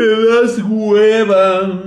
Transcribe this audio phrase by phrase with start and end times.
[0.00, 1.78] Me das hueva.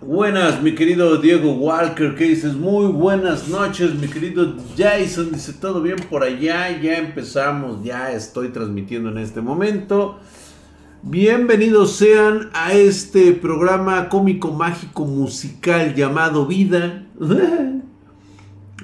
[0.00, 2.54] Buenas, mi querido Diego Walker, ¿qué dices?
[2.54, 5.30] Muy buenas noches, mi querido Jason.
[5.30, 6.80] Dice, ¿todo bien por allá?
[6.80, 10.18] Ya empezamos, ya estoy transmitiendo en este momento.
[11.02, 17.06] Bienvenidos sean a este programa cómico, mágico, musical llamado Vida.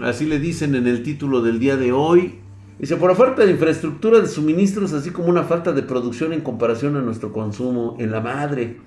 [0.02, 2.39] Así le dicen en el título del día de hoy.
[2.80, 6.96] Dice, por falta de infraestructura de suministros, así como una falta de producción en comparación
[6.96, 8.78] a nuestro consumo en la madre.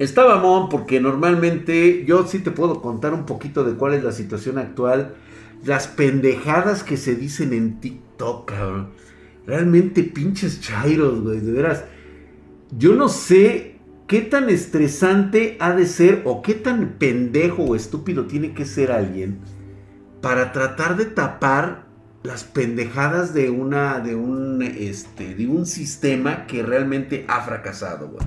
[0.00, 4.10] Estaba mon porque normalmente yo sí te puedo contar un poquito de cuál es la
[4.10, 5.14] situación actual.
[5.64, 8.88] Las pendejadas que se dicen en TikTok, cabrón.
[9.46, 11.84] Realmente pinches chairos, güey, de veras.
[12.76, 13.76] Yo no sé
[14.08, 18.90] qué tan estresante ha de ser o qué tan pendejo o estúpido tiene que ser
[18.90, 19.38] alguien
[20.20, 21.87] para tratar de tapar
[22.28, 28.26] las pendejadas de una de un este de un sistema que realmente ha fracasado, güey.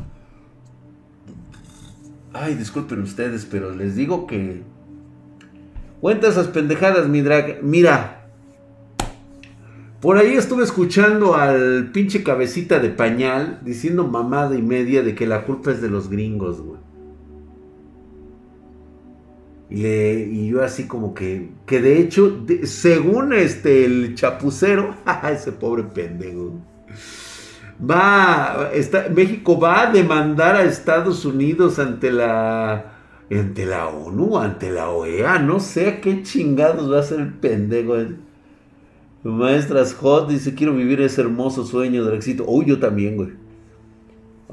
[2.33, 4.63] Ay, disculpen ustedes, pero les digo que
[5.99, 7.61] cuenta esas pendejadas, mi drag.
[7.61, 8.25] Mira,
[9.99, 15.27] por ahí estuve escuchando al pinche cabecita de pañal diciendo mamada y media de que
[15.27, 16.79] la culpa es de los gringos, güey.
[19.71, 24.95] Y, yo así como que, que de hecho, según este, el chapucero,
[25.31, 26.59] ese pobre pendejo,
[27.79, 32.93] va, está, México va a demandar a Estados Unidos ante la,
[33.31, 37.95] ante la ONU, ante la OEA, no sé qué chingados va a ser el pendejo.
[39.23, 42.43] Maestras Hot dice, quiero vivir ese hermoso sueño del éxito.
[42.45, 43.29] Uy, yo también, güey.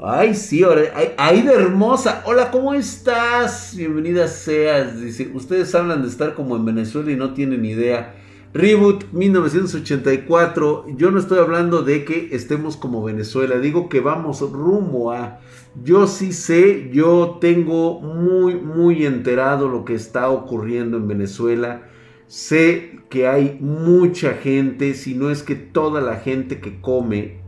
[0.01, 2.23] Ay, sí, ahora, de Hermosa.
[2.25, 3.75] Hola, ¿cómo estás?
[3.77, 5.01] Bienvenida seas.
[5.01, 8.15] Dice, ustedes hablan de estar como en Venezuela y no tienen idea.
[8.55, 10.87] Reboot 1984.
[10.97, 13.59] Yo no estoy hablando de que estemos como Venezuela.
[13.59, 15.41] Digo que vamos rumbo a...
[15.83, 21.83] Yo sí sé, yo tengo muy, muy enterado lo que está ocurriendo en Venezuela.
[22.28, 27.41] Sé que hay mucha gente, si no es que toda la gente que come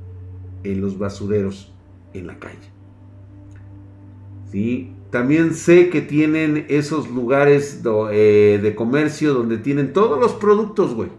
[0.65, 1.73] en los basureros
[2.13, 2.71] en la calle.
[4.51, 4.95] ¿Sí?
[5.11, 7.83] También sé que tienen esos lugares
[8.13, 11.11] eh, de comercio donde tienen todos los productos, güey.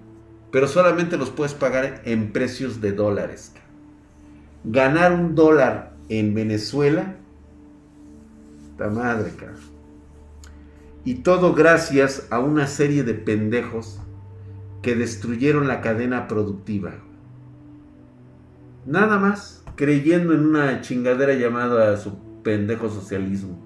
[0.51, 3.53] Pero solamente los puedes pagar en precios de dólares.
[4.63, 7.15] Ganar un dólar en Venezuela.
[8.71, 9.31] esta madre.
[11.03, 13.99] Y todo gracias a una serie de pendejos
[14.81, 16.93] que destruyeron la cadena productiva.
[18.85, 23.59] Nada más creyendo en una chingadera llamada su pendejo socialismo.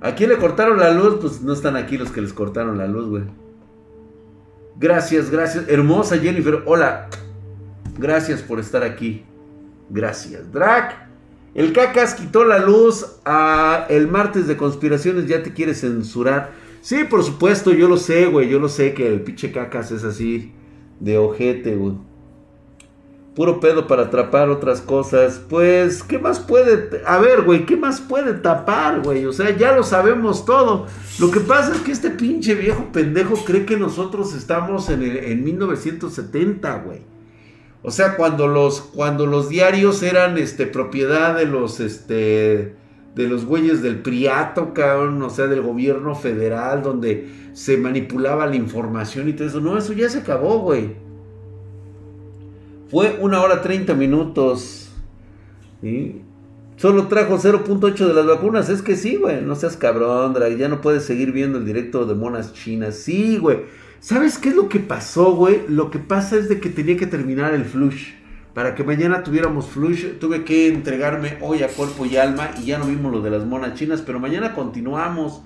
[0.00, 1.18] ¿A quién le cortaron la luz?
[1.20, 3.24] Pues no están aquí los que les cortaron la luz, güey.
[4.78, 5.68] Gracias, gracias.
[5.68, 7.08] Hermosa Jennifer, hola.
[7.98, 9.24] Gracias por estar aquí.
[9.90, 10.50] Gracias.
[10.50, 11.08] Drac,
[11.54, 16.52] el cacas quitó la luz a el martes de conspiraciones, ya te quiere censurar.
[16.80, 18.48] Sí, por supuesto, yo lo sé, güey.
[18.48, 20.54] Yo lo sé que el pinche cacas es así
[20.98, 22.09] de ojete, güey
[23.40, 25.40] puro pedo para atrapar otras cosas.
[25.48, 27.00] Pues, ¿qué más puede?
[27.06, 29.24] A ver, güey, ¿qué más puede tapar, güey?
[29.24, 30.86] O sea, ya lo sabemos todo.
[31.18, 35.16] Lo que pasa es que este pinche viejo pendejo cree que nosotros estamos en, el,
[35.16, 36.98] en 1970, güey.
[37.82, 42.74] O sea, cuando los, cuando los diarios eran este, propiedad de los, este,
[43.14, 48.56] de los güeyes del Priato, cabrón, o sea, del gobierno federal, donde se manipulaba la
[48.56, 49.60] información y todo eso.
[49.62, 51.08] No, eso ya se acabó, güey.
[52.90, 54.90] Fue una hora 30 minutos.
[56.76, 58.68] Solo trajo 0.8 de las vacunas.
[58.68, 59.42] Es que sí, güey.
[59.42, 60.56] No seas cabrón, Drag.
[60.56, 62.96] Ya no puedes seguir viendo el directo de monas chinas.
[62.96, 63.60] Sí, güey.
[64.00, 65.60] ¿Sabes qué es lo que pasó, güey?
[65.68, 68.14] Lo que pasa es de que tenía que terminar el flush.
[68.54, 72.50] Para que mañana tuviéramos flush, tuve que entregarme hoy a cuerpo y alma.
[72.60, 74.02] Y ya no vimos lo de las monas chinas.
[74.02, 75.42] Pero mañana continuamos.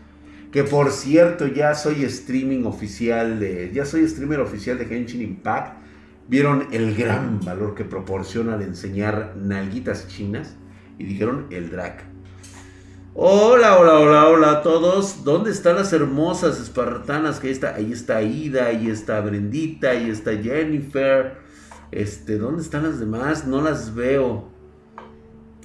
[0.50, 3.70] Que por cierto, ya soy streaming oficial de.
[3.74, 5.83] Ya soy streamer oficial de Genshin Impact
[6.28, 10.56] vieron el gran valor que proporciona al enseñar nalguitas chinas
[10.98, 12.04] y dijeron el drag.
[13.14, 15.22] Hola, hola, hola, hola a todos.
[15.22, 17.38] ¿Dónde están las hermosas espartanas?
[17.38, 21.36] Que ahí está, ahí está Ida, ahí está Brendita, ahí está Jennifer.
[21.92, 23.46] Este, ¿dónde están las demás?
[23.46, 24.48] No las veo.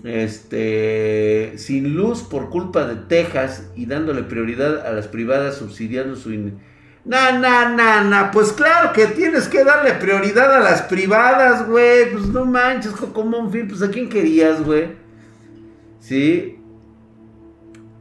[0.04, 6.32] Este, sin luz por culpa de Texas y dándole prioridad a las privadas subsidiando su
[7.10, 8.30] Na, na, na, na.
[8.30, 12.12] Pues claro que tienes que darle prioridad a las privadas, güey.
[12.12, 13.68] Pues no manches, como un film.
[13.68, 14.90] Pues a quién querías, güey.
[16.00, 16.60] Sí.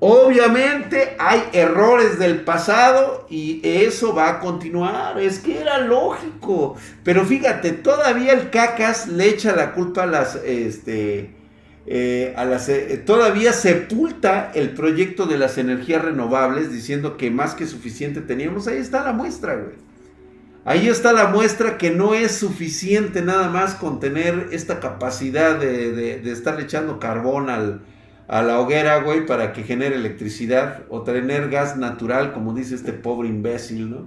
[0.01, 5.19] Obviamente hay errores del pasado y eso va a continuar.
[5.19, 6.77] Es que era lógico.
[7.03, 11.35] Pero fíjate, todavía el cacas le echa la culpa a las, este,
[11.91, 18.21] eh, eh, todavía sepulta el proyecto de las energías renovables diciendo que más que suficiente
[18.21, 18.69] teníamos.
[18.69, 19.77] Ahí está la muestra, güey.
[20.65, 25.93] Ahí está la muestra que no es suficiente nada más con tener esta capacidad de,
[26.21, 27.81] de estar echando carbón al,
[28.29, 32.93] a la hoguera, güey, para que genere electricidad o tener gas natural, como dice este
[32.93, 34.01] pobre imbécil, ¿no?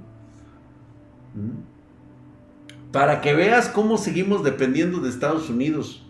[1.34, 2.92] ¿Mm?
[2.92, 6.06] Para que veas cómo seguimos dependiendo de Estados Unidos.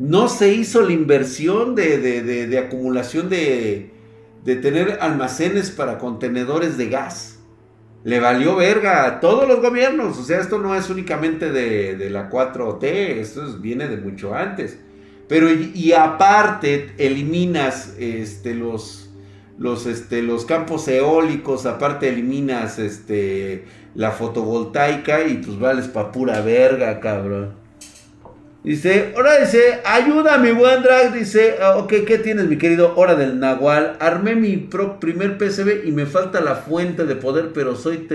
[0.00, 3.90] No se hizo la inversión de, de, acumulación de,
[4.44, 7.38] de tener almacenes para contenedores de gas.
[8.02, 10.18] Le valió verga a todos los gobiernos.
[10.18, 12.82] O sea, esto no es únicamente de, de la 4T,
[13.18, 14.78] esto viene de mucho antes.
[15.28, 19.10] Pero y, aparte eliminas este, los,
[19.58, 26.40] los, este, los campos eólicos, aparte eliminas este, la fotovoltaica y pues vales pa' pura
[26.40, 27.59] verga, cabrón.
[28.62, 31.14] Dice, ahora dice, ayúdame, buen drag.
[31.14, 32.94] Dice, ah, ok, ¿qué tienes, mi querido?
[32.96, 33.96] Hora del Nahual.
[34.00, 34.68] Armé mi
[35.00, 38.06] primer PCB y me falta la fuente de poder, pero soy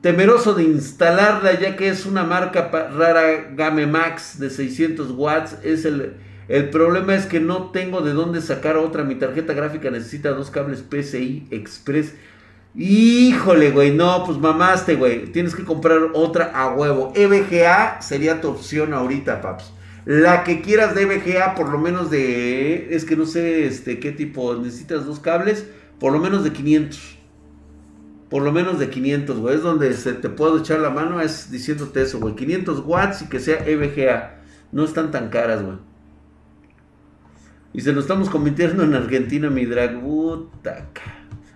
[0.00, 5.56] temeroso de instalarla ya que es una marca rara Game Max de 600 watts.
[5.62, 6.14] Es el,
[6.48, 9.04] el problema es que no tengo de dónde sacar otra.
[9.04, 12.14] Mi tarjeta gráfica necesita dos cables PCI Express.
[12.76, 15.26] Híjole, güey, no, pues mamaste, güey.
[15.26, 17.12] Tienes que comprar otra a huevo.
[17.14, 19.72] EVGA sería tu opción ahorita, paps.
[20.04, 22.94] La que quieras de EVGA, por lo menos de.
[22.94, 24.54] Es que no sé este, qué tipo.
[24.56, 25.66] Necesitas dos cables,
[26.00, 27.18] por lo menos de 500
[28.34, 29.54] por lo menos de 500, güey.
[29.54, 32.34] Es donde se te puedo echar la mano, es diciéndote eso, güey.
[32.34, 34.42] 500 watts y que sea EVGA.
[34.72, 35.76] No están tan caras, güey.
[37.72, 40.00] Y se nos estamos convirtiendo en Argentina, mi drag.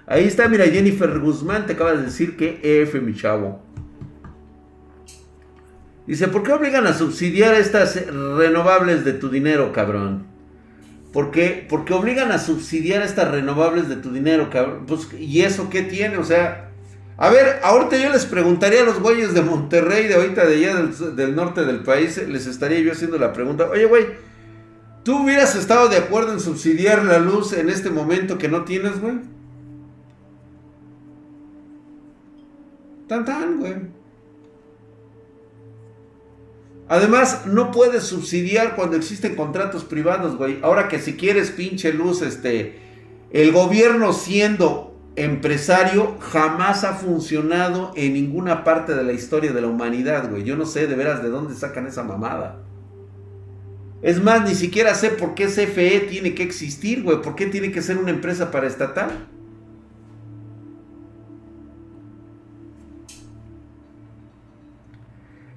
[0.09, 3.63] Ahí está, mira, Jennifer Guzmán te acaba de decir que F, mi chavo.
[6.07, 10.27] Dice, ¿por qué obligan a subsidiar estas renovables de tu dinero, cabrón?
[11.13, 11.69] ¿Por qué?
[11.71, 14.87] Obligan a subsidiar estas renovables de tu dinero, cabrón.
[14.87, 16.17] Pues, ¿y eso qué tiene?
[16.17, 16.71] O sea,
[17.19, 20.77] a ver, ahorita yo les preguntaría a los güeyes de Monterrey, de ahorita de allá
[21.15, 24.07] del, norte del país, les estaría yo haciendo la pregunta, oye, güey,
[25.03, 29.01] ¿tú hubieras estado de acuerdo en subsidiar la luz en este momento que no tienes,
[29.01, 29.17] güey?
[33.09, 33.75] Tan tan, güey.
[36.89, 40.59] Además, no puedes subsidiar cuando existen contratos privados, güey.
[40.63, 42.79] Ahora que si quieres pinche luz, este,
[43.31, 49.67] el gobierno siendo empresario jamás ha funcionado en ninguna parte de la historia de la
[49.67, 50.45] humanidad, güey.
[50.45, 52.63] Yo no sé de veras de dónde sacan esa mamada.
[54.01, 57.21] Es más, ni siquiera sé por qué CFE tiene que existir, güey.
[57.21, 59.11] ¿Por qué tiene que ser una empresa paraestatal?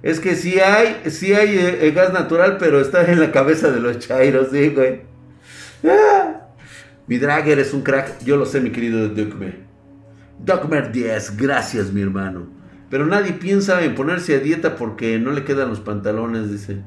[0.02, 3.80] Es que sí hay, sí hay eh, gas natural, pero está en la cabeza de
[3.80, 5.02] los chairos, sí, güey.
[5.84, 6.48] Ah.
[7.06, 9.60] Mi dragger es un crack, yo lo sé, mi querido Duckmer.
[10.38, 12.48] Duckmer 10, gracias, mi hermano.
[12.90, 16.82] Pero nadie piensa en ponerse a dieta porque no le quedan los pantalones, dice.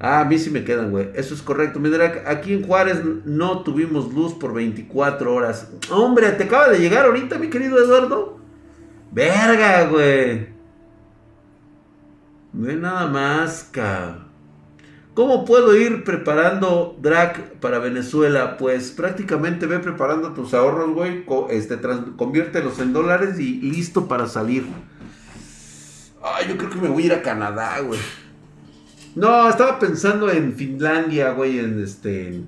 [0.00, 1.10] Ah, a mí sí me quedan, güey.
[1.14, 1.78] Eso es correcto.
[1.78, 5.70] Mi drag, aquí en Juárez no tuvimos luz por 24 horas.
[5.90, 8.38] Hombre, te acaba de llegar ahorita, mi querido Eduardo.
[9.12, 10.59] Verga, güey.
[12.52, 14.30] Ve nada más, cabrón.
[15.14, 18.56] ¿Cómo puedo ir preparando drag para Venezuela?
[18.56, 21.24] Pues prácticamente ve preparando tus ahorros, güey.
[21.50, 21.78] Este,
[22.16, 24.66] conviértelos en dólares y listo para salir.
[26.22, 27.98] Ay, yo creo que me voy a ir a Canadá, güey.
[29.14, 32.42] No, estaba pensando en Finlandia, güey, en este...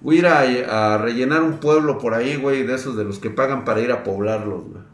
[0.00, 3.18] Voy a ir a, a rellenar un pueblo por ahí, güey, de esos de los
[3.18, 4.91] que pagan para ir a poblarlos, güey.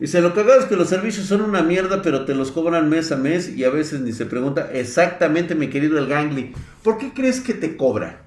[0.00, 3.12] Dice, lo cagado es que los servicios son una mierda, pero te los cobran mes
[3.12, 7.12] a mes y a veces ni se pregunta exactamente, mi querido El Gangli, ¿por qué
[7.12, 8.22] crees que te cobra?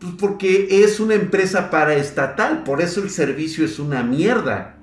[0.00, 4.78] Pues porque es una empresa paraestatal, por eso el servicio es una mierda.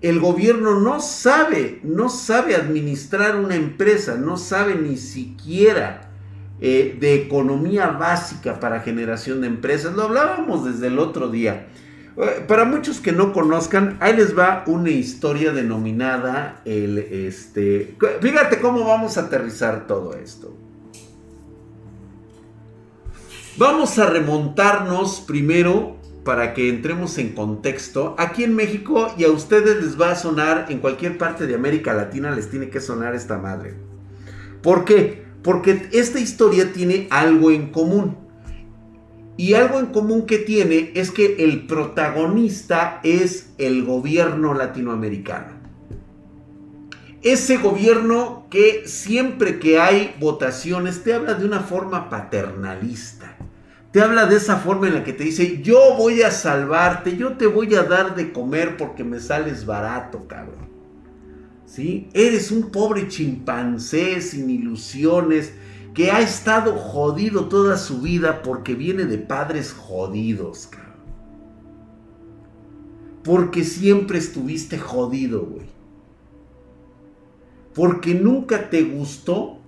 [0.00, 6.10] El gobierno no sabe, no sabe administrar una empresa, no sabe ni siquiera
[6.62, 9.94] eh, de economía básica para generación de empresas.
[9.94, 11.68] Lo hablábamos desde el otro día.
[12.16, 17.96] Eh, para muchos que no conozcan, ahí les va una historia denominada el este.
[18.20, 20.56] Fíjate cómo vamos a aterrizar todo esto.
[23.56, 28.14] Vamos a remontarnos primero para que entremos en contexto.
[28.18, 31.92] Aquí en México y a ustedes les va a sonar, en cualquier parte de América
[31.92, 33.74] Latina les tiene que sonar esta madre.
[34.62, 35.24] ¿Por qué?
[35.42, 38.21] Porque esta historia tiene algo en común.
[39.36, 45.62] Y algo en común que tiene es que el protagonista es el gobierno latinoamericano.
[47.22, 53.36] Ese gobierno que siempre que hay votaciones te habla de una forma paternalista.
[53.92, 57.36] Te habla de esa forma en la que te dice, yo voy a salvarte, yo
[57.36, 60.68] te voy a dar de comer porque me sales barato, cabrón.
[61.66, 62.08] ¿Sí?
[62.12, 65.52] Eres un pobre chimpancé sin ilusiones,
[65.94, 70.92] que ha estado jodido toda su vida porque viene de padres jodidos, cabrón.
[73.22, 75.66] Porque siempre estuviste jodido, güey.
[77.74, 79.58] Porque nunca te gustó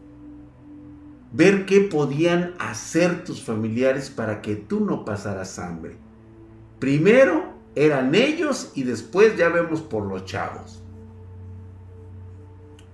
[1.32, 5.96] ver qué podían hacer tus familiares para que tú no pasaras hambre.
[6.78, 10.82] Primero eran ellos y después ya vemos por los chavos.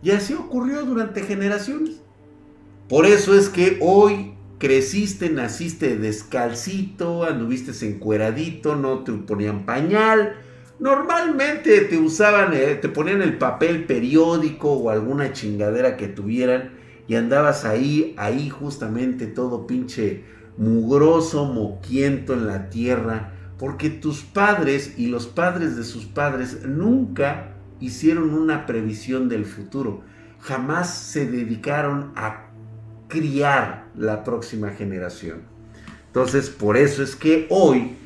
[0.03, 2.01] Y así ocurrió durante generaciones.
[2.91, 10.39] Por eso es que hoy creciste, naciste descalcito, anduviste encueradito, no te ponían pañal.
[10.81, 16.73] Normalmente te usaban, eh, te ponían el papel periódico o alguna chingadera que tuvieran
[17.07, 20.25] y andabas ahí, ahí justamente todo pinche
[20.57, 27.55] mugroso, moquiento en la tierra, porque tus padres y los padres de sus padres nunca
[27.79, 30.03] hicieron una previsión del futuro,
[30.41, 32.50] jamás se dedicaron a
[33.11, 35.43] criar la próxima generación.
[36.07, 37.97] Entonces, por eso es que hoy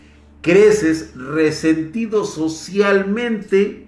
[0.43, 3.87] creces resentido socialmente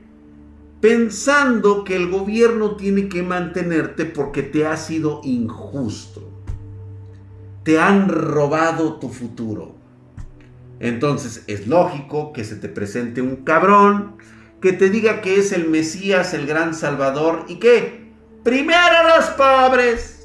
[0.81, 6.31] pensando que el gobierno tiene que mantenerte porque te ha sido injusto.
[7.65, 9.75] Te han robado tu futuro.
[10.79, 14.17] Entonces es lógico que se te presente un cabrón
[14.61, 20.16] que te diga que es el Mesías, el gran Salvador y que primero los pobres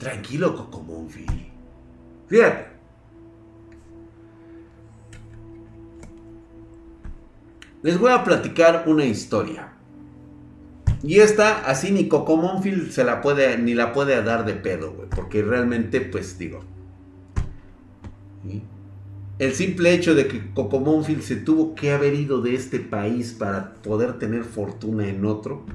[0.00, 1.26] Tranquilo, Cocomonfi.
[2.26, 2.70] Fíjate.
[7.82, 9.74] Les voy a platicar una historia.
[11.02, 15.08] Y esta, así ni Cocomonfil se la puede, ni la puede dar de pedo, güey.
[15.10, 16.64] Porque realmente, pues digo.
[19.38, 23.74] El simple hecho de que Cocomonfil se tuvo que haber ido de este país para
[23.74, 25.66] poder tener fortuna en otro.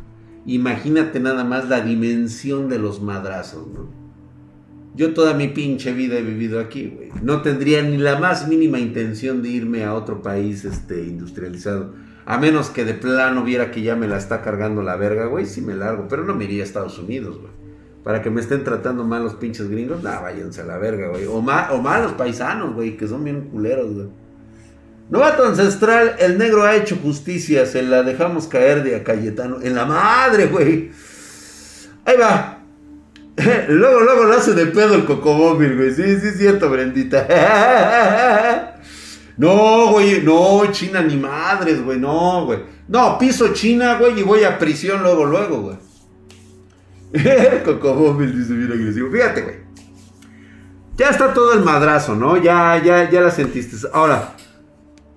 [0.47, 4.04] Imagínate nada más la dimensión de los madrazos, ¿no?
[4.95, 7.09] Yo toda mi pinche vida he vivido aquí, güey.
[7.21, 11.93] No tendría ni la más mínima intención de irme a otro país este, industrializado.
[12.25, 15.45] A menos que de plano viera que ya me la está cargando la verga, güey,
[15.45, 16.07] sí me largo.
[16.07, 17.51] Pero no me iría a Estados Unidos, güey.
[18.05, 21.25] Para que me estén tratando mal los pinches gringos, nah, váyanse a la verga, güey.
[21.25, 24.07] O, mal, o los paisanos, güey, que son bien culeros, güey.
[25.09, 29.57] Novato ancestral, el negro ha hecho justicia, se la dejamos caer de a Cayetano.
[29.61, 30.91] En la madre, güey.
[32.05, 32.54] Ahí va.
[33.67, 35.93] luego, luego lo hace de pedo el cocomóvil, güey.
[35.93, 38.71] Sí, sí, es cierto, Brendita.
[39.37, 42.59] No, güey, no, China ni madres, güey, no, güey.
[42.87, 45.77] No, piso China, güey, y voy a prisión luego, luego, güey.
[47.11, 49.11] El dice bien agresivo.
[49.11, 49.55] Fíjate, güey.
[50.95, 52.37] Ya está todo el madrazo, ¿no?
[52.37, 53.75] Ya, ya, ya la sentiste.
[53.91, 54.35] Ahora,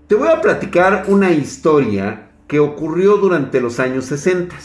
[0.08, 4.56] te voy a platicar una historia que ocurrió durante los años 60.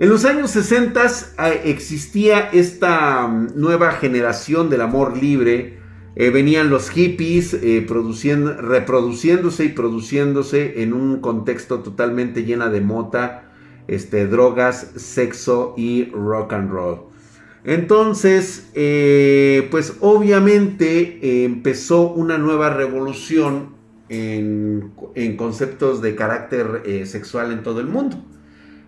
[0.00, 5.78] En los años 60 ah, existía esta mm, nueva generación del amor libre.
[6.16, 13.50] Eh, venían los hippies eh, reproduciéndose y produciéndose en un contexto totalmente llena de mota,
[13.88, 17.00] este, drogas, sexo y rock and roll.
[17.64, 23.74] Entonces, eh, pues obviamente empezó una nueva revolución
[24.08, 28.24] en, en conceptos de carácter sexual en todo el mundo.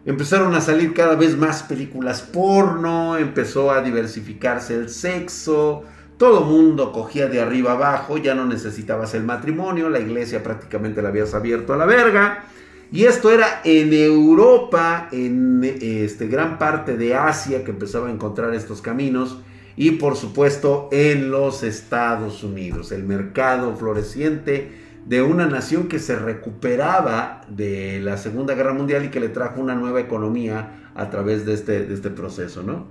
[0.04, 5.85] Empezaron a salir cada vez más películas porno, empezó a diversificarse el sexo,
[6.16, 11.11] todo mundo cogía de arriba abajo, ya no necesitabas el matrimonio, la iglesia prácticamente la
[11.11, 12.44] habías abierto a la verga.
[12.90, 18.52] Y esto era en Europa, en este, gran parte de Asia que empezaba a encontrar
[18.54, 19.38] estos caminos
[19.76, 26.16] y por supuesto en los Estados Unidos, el mercado floreciente de una nación que se
[26.16, 31.44] recuperaba de la Segunda Guerra Mundial y que le trajo una nueva economía a través
[31.44, 32.87] de este, este proceso, ¿no?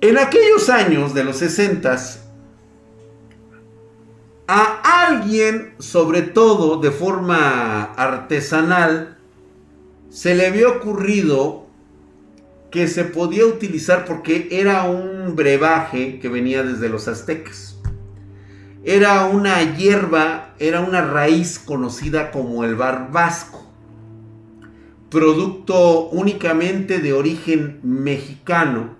[0.00, 1.96] En aquellos años de los 60
[4.46, 9.16] a alguien, sobre todo de forma artesanal,
[10.10, 11.66] se le había ocurrido
[12.70, 17.73] que se podía utilizar porque era un brebaje que venía desde los aztecas.
[18.84, 23.66] Era una hierba, era una raíz conocida como el barbasco,
[25.10, 28.96] producto únicamente de origen mexicano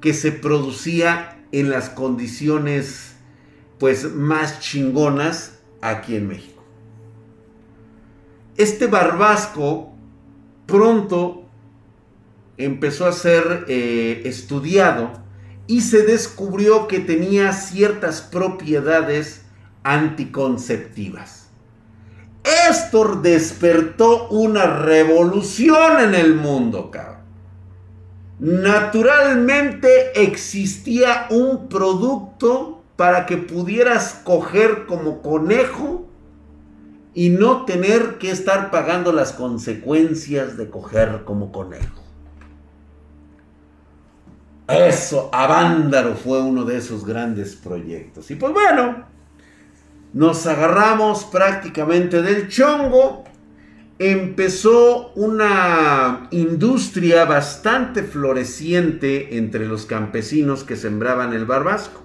[0.00, 3.16] que se producía en las condiciones
[3.78, 6.62] pues más chingonas aquí en México.
[8.56, 9.92] Este barbasco
[10.66, 11.48] pronto
[12.56, 15.23] empezó a ser eh, estudiado
[15.66, 19.42] y se descubrió que tenía ciertas propiedades
[19.82, 21.48] anticonceptivas.
[22.68, 27.14] Esto despertó una revolución en el mundo, cabrón.
[28.38, 36.06] Naturalmente existía un producto para que pudieras coger como conejo
[37.14, 42.03] y no tener que estar pagando las consecuencias de coger como conejo.
[44.68, 48.30] Eso, Avándaro fue uno de esos grandes proyectos.
[48.30, 49.04] Y pues bueno,
[50.14, 53.24] nos agarramos prácticamente del chongo.
[53.98, 62.00] Empezó una industria bastante floreciente entre los campesinos que sembraban el barbasco.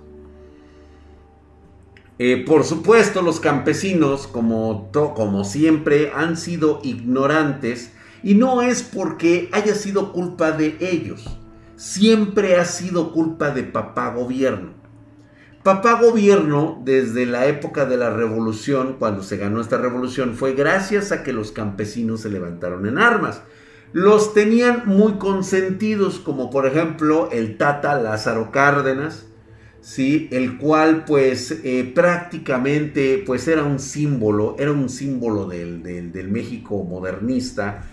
[2.20, 9.50] Eh, por supuesto, los campesinos, como, como siempre, han sido ignorantes y no es porque
[9.54, 11.39] haya sido culpa de ellos
[11.80, 14.74] siempre ha sido culpa de papá gobierno.
[15.64, 21.14] Papá gobierno, desde la época de la revolución, cuando se ganó esta revolución, fue gracias
[21.14, 23.44] a que los campesinos se levantaron en armas.
[23.94, 29.28] Los tenían muy consentidos, como por ejemplo el Tata Lázaro Cárdenas,
[29.80, 30.28] ¿sí?
[30.32, 36.84] el cual pues eh, prácticamente pues era un símbolo, era un símbolo del, del México
[36.84, 37.86] modernista,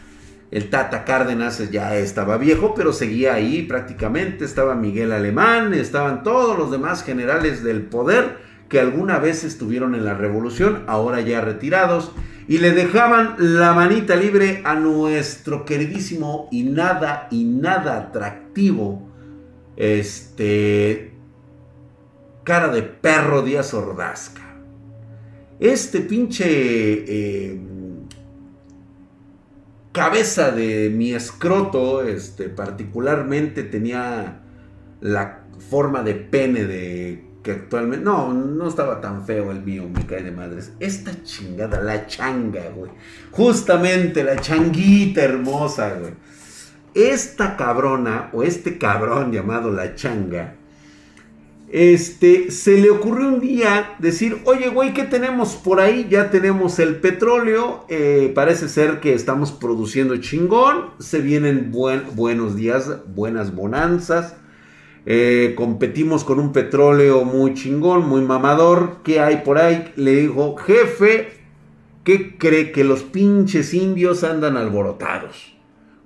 [0.57, 4.47] el Tata Cárdenas ya estaba viejo, pero seguía ahí prácticamente.
[4.47, 8.39] Estaba Miguel Alemán, estaban todos los demás generales del poder
[8.71, 12.11] que alguna vez estuvieron en la revolución, ahora ya retirados,
[12.49, 19.11] y le dejaban la manita libre a nuestro queridísimo y nada y nada atractivo,
[19.77, 21.13] este,
[22.45, 24.57] cara de perro Díaz Ordazca.
[25.61, 26.47] Este pinche...
[26.47, 27.76] Eh,
[29.97, 34.43] cabeza de mi escroto, este, particularmente tenía
[35.01, 40.05] la forma de pene de que actualmente, no, no estaba tan feo el mío, me
[40.05, 40.73] cae de madres.
[40.81, 42.91] Esta chingada, la changa, güey.
[43.31, 46.13] Justamente la changuita hermosa, güey.
[46.93, 50.57] Esta cabrona, o este cabrón llamado la changa,
[51.77, 56.07] este, se le ocurrió un día decir, oye, güey, ¿qué tenemos por ahí?
[56.09, 62.91] Ya tenemos el petróleo, eh, parece ser que estamos produciendo chingón, se vienen buenos días,
[63.15, 64.37] buenas bonanzas,
[65.05, 69.93] eh, competimos con un petróleo muy chingón, muy mamador, ¿qué hay por ahí?
[69.97, 71.29] Le dijo, jefe,
[72.05, 75.55] ¿qué cree que los pinches indios andan alborotados?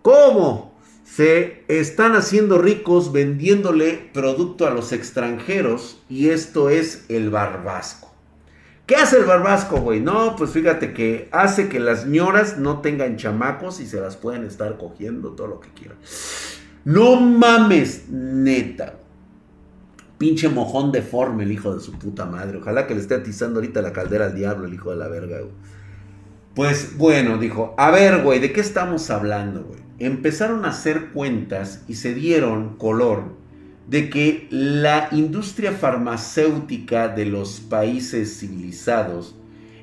[0.03, 0.70] ¿Cómo?
[1.15, 8.15] Se están haciendo ricos vendiéndole producto a los extranjeros y esto es el barbasco.
[8.87, 10.01] ¿Qué hace el barbasco, güey?
[10.01, 14.45] No, pues fíjate que hace que las ñoras no tengan chamacos y se las pueden
[14.45, 15.99] estar cogiendo todo lo que quieran.
[16.85, 18.95] No mames, neta.
[20.17, 22.59] Pinche mojón deforme el hijo de su puta madre.
[22.59, 25.39] Ojalá que le esté atizando ahorita la caldera al diablo, el hijo de la verga.
[26.55, 29.90] Pues bueno, dijo, a ver, güey, ¿de qué estamos hablando, güey?
[30.01, 33.39] Empezaron a hacer cuentas y se dieron color
[33.87, 39.37] de que la industria farmacéutica de los países civilizados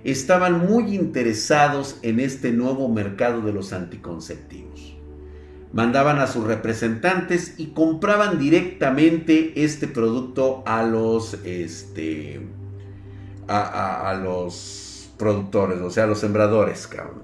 [0.03, 4.95] estaban muy interesados en este nuevo mercado de los anticonceptivos.
[5.73, 12.39] Mandaban a sus representantes y compraban directamente este producto a los, este,
[13.49, 17.23] a, los productores, o sea, a los sembradores, cabrón.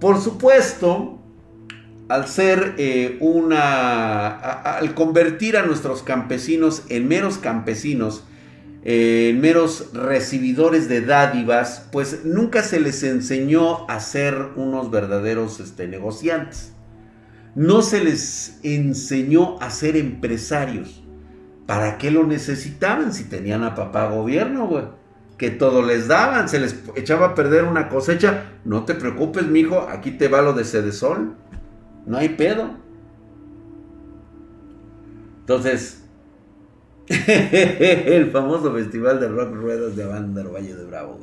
[0.00, 1.18] Por supuesto,
[2.08, 8.24] al ser eh, una, al convertir a nuestros campesinos en meros campesinos,
[8.84, 15.60] eh, en meros recibidores de dádivas, pues nunca se les enseñó a ser unos verdaderos
[15.60, 16.72] este, negociantes.
[17.54, 21.02] No se les enseñó a ser empresarios.
[21.66, 24.84] ¿Para qué lo necesitaban si tenían a papá gobierno, güey?
[25.36, 28.44] Que todo les daban, se les echaba a perder una cosecha.
[28.64, 31.36] No te preocupes, mijo, aquí te va lo de Cedesol.
[32.08, 32.70] No hay pedo.
[35.40, 36.04] Entonces,
[37.06, 41.20] el famoso festival de rock ruedas de Avándaro, Valle de Bravo.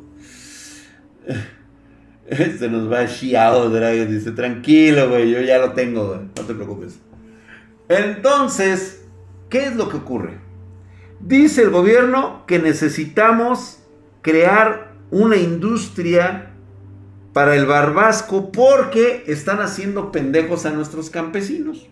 [2.27, 4.07] Se nos va Xiao Dragon.
[4.07, 6.99] Dice, tranquilo, güey, yo ya lo tengo, no te preocupes.
[7.89, 9.05] Entonces,
[9.49, 10.37] ¿qué es lo que ocurre?
[11.19, 13.79] Dice el gobierno que necesitamos
[14.21, 16.54] crear una industria
[17.35, 21.85] para el barbasco porque están haciendo pendejos a nuestros campesinos.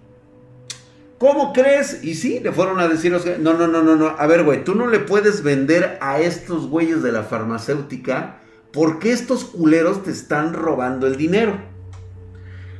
[1.17, 2.01] ¿Cómo crees?
[2.01, 4.07] Y sí, le fueron a decir, no, no, no, no, no.
[4.17, 8.39] A ver, güey, tú no le puedes vender a estos güeyes de la farmacéutica
[8.71, 11.59] porque estos culeros te están robando el dinero.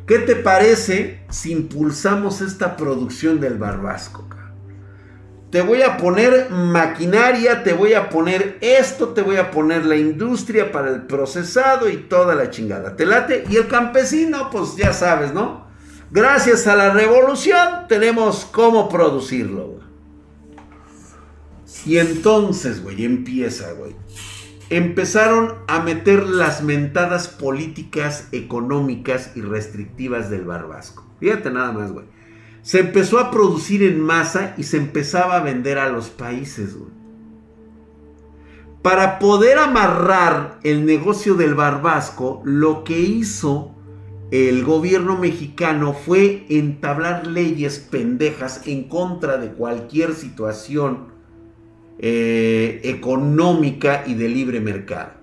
[0.08, 4.26] ¿Qué te parece si impulsamos esta producción del barbasco?
[5.54, 9.96] Te voy a poner maquinaria, te voy a poner esto, te voy a poner la
[9.96, 12.96] industria para el procesado y toda la chingada.
[12.96, 13.44] ¿Te late?
[13.48, 15.68] Y el campesino, pues ya sabes, ¿no?
[16.10, 19.80] Gracias a la revolución tenemos cómo producirlo.
[21.86, 23.96] Y entonces, güey, empieza, güey.
[24.72, 31.06] Empezaron a meter las mentadas políticas, económicas y restrictivas del barbasco.
[31.20, 32.08] Fíjate nada más, güey.
[32.64, 36.76] Se empezó a producir en masa y se empezaba a vender a los países.
[38.82, 43.76] Para poder amarrar el negocio del barbasco, lo que hizo
[44.32, 51.10] el gobierno mexicano fue entablar leyes pendejas en contra de cualquier situación
[52.00, 55.23] eh, económica y de libre mercado.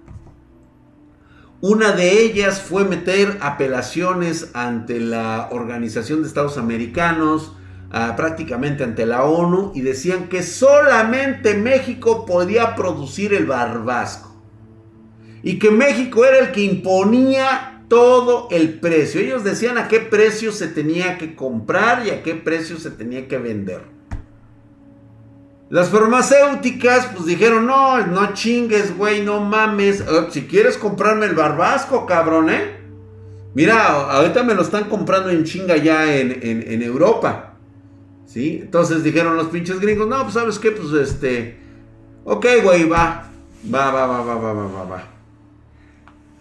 [1.63, 7.53] Una de ellas fue meter apelaciones ante la Organización de Estados Americanos,
[7.91, 14.35] prácticamente ante la ONU, y decían que solamente México podía producir el barbasco.
[15.43, 19.21] Y que México era el que imponía todo el precio.
[19.21, 23.29] Ellos decían a qué precio se tenía que comprar y a qué precio se tenía
[23.29, 24.00] que vender.
[25.71, 30.01] Las farmacéuticas pues dijeron, no, no chingues, güey, no mames.
[30.01, 32.79] Eh, si quieres comprarme el barbasco, cabrón, ¿eh?
[33.55, 37.55] Mira, ahorita me lo están comprando en chinga ya en, en Europa.
[38.27, 38.61] ¿Sí?
[38.63, 41.59] Entonces dijeron los pinches gringos, no, pues sabes qué, pues este...
[42.25, 43.31] Ok, güey, va.
[43.73, 45.21] Va, va, va, va, va, va, va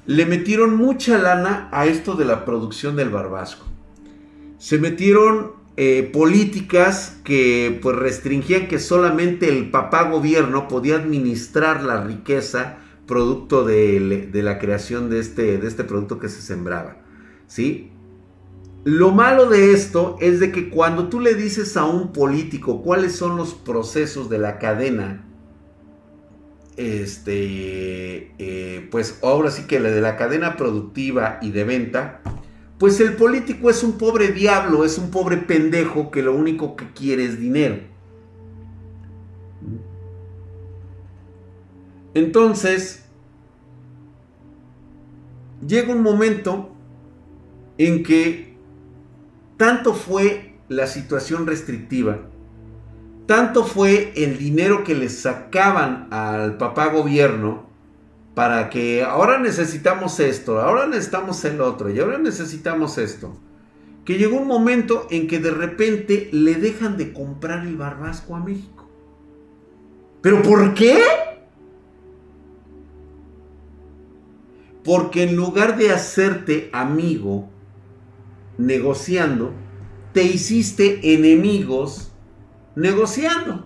[0.09, 3.67] le metieron mucha lana a esto de la producción del barbasco.
[4.57, 12.03] Se metieron eh, políticas que pues restringían que solamente el papá gobierno podía administrar la
[12.03, 16.97] riqueza producto de, la creación de este, de este producto que se sembraba.
[17.47, 17.91] ¿sí?
[18.83, 23.15] Lo malo de esto es de que cuando tú le dices a un político cuáles
[23.15, 25.25] son los procesos de la cadena
[26.75, 32.19] este, eh, pues ahora sí que la de la cadena productiva y de venta,
[32.79, 36.91] pues el político es un pobre diablo, es un pobre pendejo que lo único que
[36.91, 37.77] quiere es dinero.
[42.15, 43.05] Entonces,
[45.67, 46.71] llega un momento
[47.77, 48.57] en que
[49.57, 52.29] tanto fue la situación restrictiva
[53.29, 57.68] tanto fue el dinero que le sacaban al papá gobierno
[58.39, 63.37] para que ahora necesitamos esto, ahora necesitamos el otro y ahora necesitamos esto.
[64.05, 68.39] Que llegó un momento en que de repente le dejan de comprar el barbasco a
[68.39, 68.87] México.
[70.21, 71.01] ¿Pero por qué?
[74.85, 77.49] Porque en lugar de hacerte amigo
[78.57, 79.51] negociando,
[80.13, 82.13] te hiciste enemigos
[82.73, 83.65] negociando.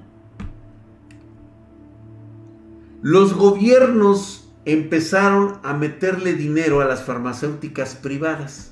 [3.03, 8.71] Los gobiernos empezaron a meterle dinero a las farmacéuticas privadas.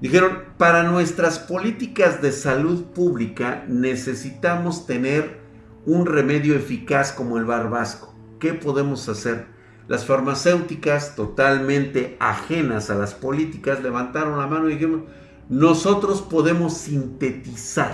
[0.00, 5.40] Dijeron, para nuestras políticas de salud pública necesitamos tener
[5.86, 8.14] un remedio eficaz como el barbasco.
[8.38, 9.46] ¿Qué podemos hacer?
[9.88, 15.06] Las farmacéuticas, totalmente ajenas a las políticas, levantaron la mano y dijeron,
[15.48, 17.92] nosotros podemos sintetizar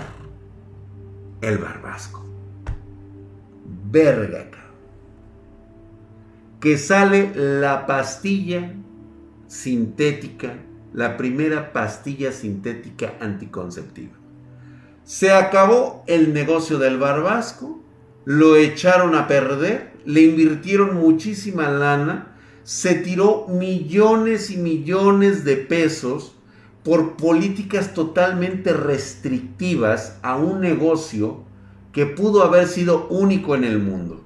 [1.41, 2.25] el barbasco.
[3.89, 4.50] Verga,
[6.61, 8.73] Que sale la pastilla
[9.47, 10.53] sintética,
[10.93, 14.13] la primera pastilla sintética anticonceptiva.
[15.03, 17.81] Se acabó el negocio del barbasco,
[18.23, 26.35] lo echaron a perder, le invirtieron muchísima lana, se tiró millones y millones de pesos
[26.83, 31.43] por políticas totalmente restrictivas a un negocio
[31.91, 34.21] que pudo haber sido único en el mundo.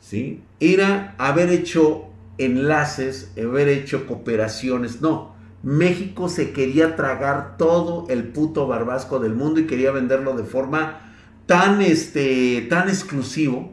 [0.00, 0.42] ¿Sí?
[0.60, 2.06] Era haber hecho
[2.38, 5.00] enlaces, haber hecho cooperaciones.
[5.00, 10.44] No, México se quería tragar todo el puto barbasco del mundo y quería venderlo de
[10.44, 11.00] forma
[11.46, 13.72] tan, este, tan exclusivo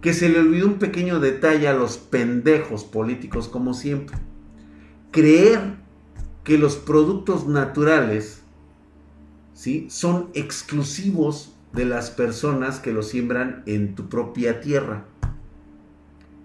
[0.00, 4.16] que se le olvidó un pequeño detalle a los pendejos políticos como siempre.
[5.12, 5.76] Creer
[6.42, 8.42] que los productos naturales
[9.54, 9.86] ¿sí?
[9.90, 15.04] son exclusivos de las personas que lo siembran en tu propia tierra,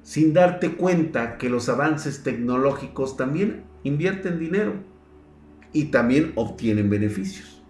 [0.08, 4.76] sin darte cuenta que los avances tecnológicos también invierten dinero
[5.74, 7.62] y también obtienen beneficios.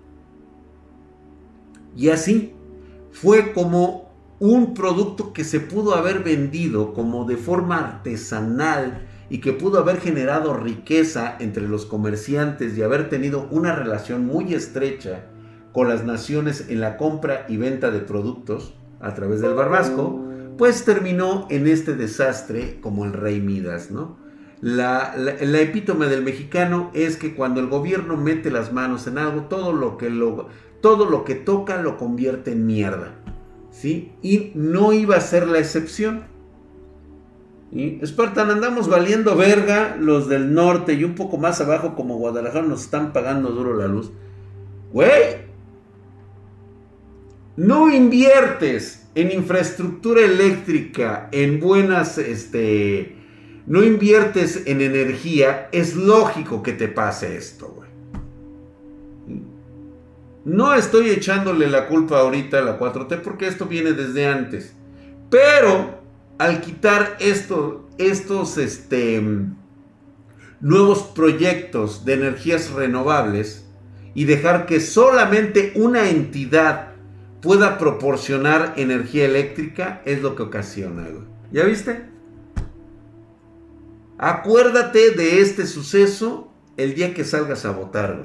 [1.96, 2.54] Y así
[3.10, 9.54] fue como un producto que se pudo haber vendido como de forma artesanal y que
[9.54, 15.26] pudo haber generado riqueza entre los comerciantes y haber tenido una relación muy estrecha
[15.74, 20.27] con las naciones en la compra y venta de productos a través del barbasco,
[20.58, 24.18] pues terminó en este desastre como el rey Midas, ¿no?
[24.60, 25.14] La,
[25.62, 29.98] epítome del mexicano es que cuando el gobierno mete las manos en algo, todo lo
[29.98, 30.50] que, lo,
[30.82, 33.14] todo lo que toca lo convierte en mierda.
[33.72, 34.14] ¿sí?
[34.24, 36.24] Y no iba a ser la excepción.
[37.72, 42.66] Y Spartan, andamos valiendo verga, los del norte y un poco más abajo como Guadalajara
[42.66, 44.12] nos están pagando duro la luz.
[44.92, 45.48] Güey,
[47.58, 53.16] no inviertes en infraestructura eléctrica, en buenas, este,
[53.66, 57.90] no inviertes en energía, es lógico que te pase esto, güey.
[60.46, 64.76] No estoy echándole la culpa ahorita a la 4T porque esto viene desde antes.
[65.32, 66.00] Pero
[66.38, 69.20] al quitar esto, estos este,
[70.62, 73.66] nuevos proyectos de energías renovables
[74.14, 76.97] y dejar que solamente una entidad
[77.48, 81.08] pueda proporcionar energía eléctrica es lo que ocasiona.
[81.50, 82.04] ¿Ya viste?
[84.18, 88.22] Acuérdate de este suceso el día que salgas a votar.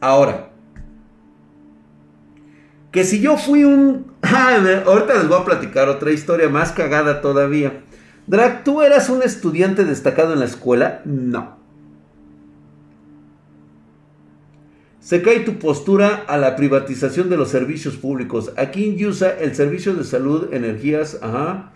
[0.00, 0.48] Ahora,
[2.90, 4.14] que si yo fui un...
[4.22, 4.56] Ah,
[4.86, 7.84] ahorita les voy a platicar otra historia más cagada todavía.
[8.26, 11.02] Drag, ¿tú eras un estudiante destacado en la escuela?
[11.04, 11.63] No.
[15.04, 18.52] Se cae tu postura a la privatización de los servicios públicos.
[18.56, 21.72] Aquí usa el servicio de salud, energías, ajá,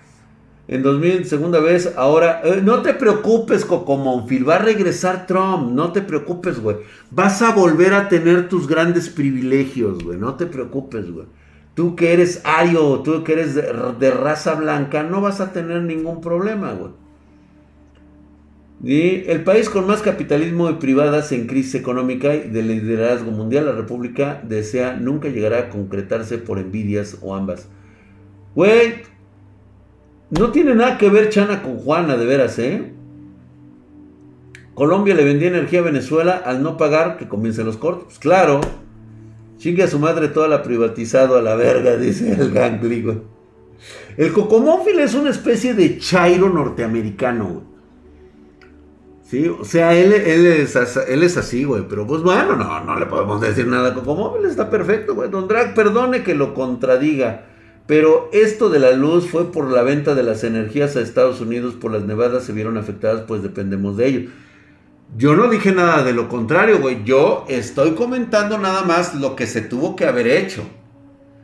[0.67, 5.93] en 2000, segunda vez, ahora, eh, no te preocupes, Cocomonfil, va a regresar Trump, no
[5.93, 6.79] te preocupes, güey.
[7.11, 11.27] Vas a volver a tener tus grandes privilegios, güey, no te preocupes, güey.
[11.75, 16.23] Tú que eres ario, tú que eres de, raza blanca, no vas a tener ningún
[16.23, 16.93] problema, güey.
[18.83, 23.67] Y el país con más capitalismo y privadas en crisis económica y de liderazgo mundial,
[23.67, 27.69] la República desea nunca llegará a concretarse por envidias o ambas.
[28.55, 29.03] Güey,
[30.31, 32.93] no tiene nada que ver Chana con Juana, de veras, ¿eh?
[34.75, 38.05] Colombia le vendía energía a Venezuela al no pagar que comiencen los cortes.
[38.05, 38.61] Pues claro.
[39.57, 43.25] Chingue a su madre toda la privatizado a la verga, dice el gangligo.
[44.17, 47.68] El cocomófil es una especie de chairo norteamericano, güey.
[49.29, 51.85] Sí, o sea, él, él, es, él así, güey.
[51.87, 55.29] Pero pues bueno, no, no le podemos decir nada a cocomóvil, está perfecto, güey.
[55.29, 57.45] Don Drag, perdone que lo contradiga.
[57.87, 61.75] Pero esto de la luz fue por la venta de las energías a Estados Unidos
[61.75, 64.31] por las nevadas se vieron afectadas, pues dependemos de ello.
[65.17, 67.05] Yo no dije nada de lo contrario, güey.
[67.05, 70.63] Yo estoy comentando nada más lo que se tuvo que haber hecho.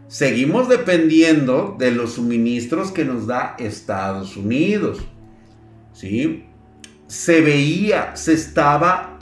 [0.09, 5.01] Seguimos dependiendo de los suministros que nos da Estados Unidos.
[5.92, 6.44] ¿Sí?
[7.07, 9.19] Se veía, se estaba...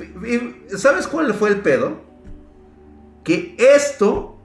[0.77, 2.01] ¿Sabes cuál fue el pedo?
[3.25, 4.38] Que esto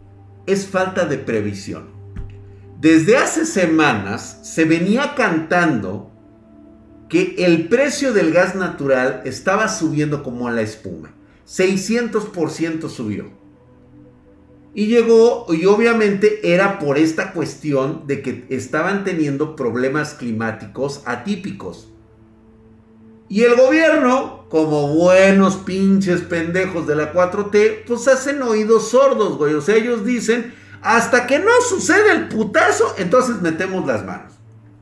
[0.46, 1.90] es falta de previsión.
[2.80, 6.12] Desde hace semanas se venía cantando
[7.10, 11.14] que el precio del gas natural estaba subiendo como a la espuma.
[11.48, 13.32] 600% subió.
[14.74, 21.90] Y llegó, y obviamente era por esta cuestión de que estaban teniendo problemas climáticos atípicos.
[23.30, 29.54] Y el gobierno, como buenos pinches pendejos de la 4T, pues hacen oídos sordos, güey.
[29.54, 34.34] O sea, ellos dicen, hasta que no sucede el putazo, entonces metemos las manos.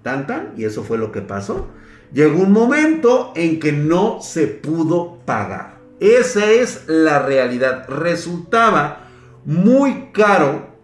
[0.03, 1.67] Tan tan, y eso fue lo que pasó.
[2.13, 5.79] Llegó un momento en que no se pudo pagar.
[5.99, 7.89] Esa es la realidad.
[7.89, 9.07] Resultaba
[9.45, 10.75] muy caro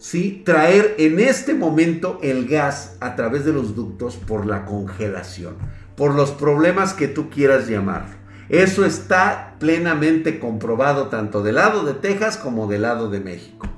[0.00, 0.42] ¿sí?
[0.44, 5.56] traer en este momento el gas a través de los ductos por la congelación,
[6.00, 8.06] por los problemas que tú quieras llamar.
[8.48, 13.68] Eso está plenamente comprobado tanto del lado de Texas como del lado de México.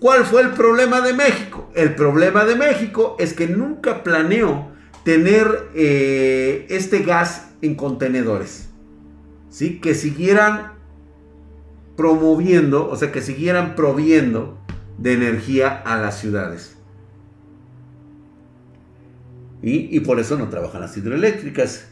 [0.00, 1.70] ¿Cuál fue el problema de México?
[1.74, 4.68] El problema de México es que nunca planeó
[5.02, 8.68] tener eh, este gas en contenedores.
[9.48, 9.80] ¿Sí?
[9.80, 10.72] Que siguieran
[11.96, 14.58] promoviendo, o sea, que siguieran proviendo
[14.98, 16.76] de energía a las ciudades.
[19.62, 21.86] Y, por eso no trabajan las hidroeléctricas.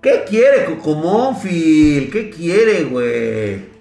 [0.00, 2.10] ¿Qué quiere Cocomónfil?
[2.10, 3.72] ¿Qué quiere, güey?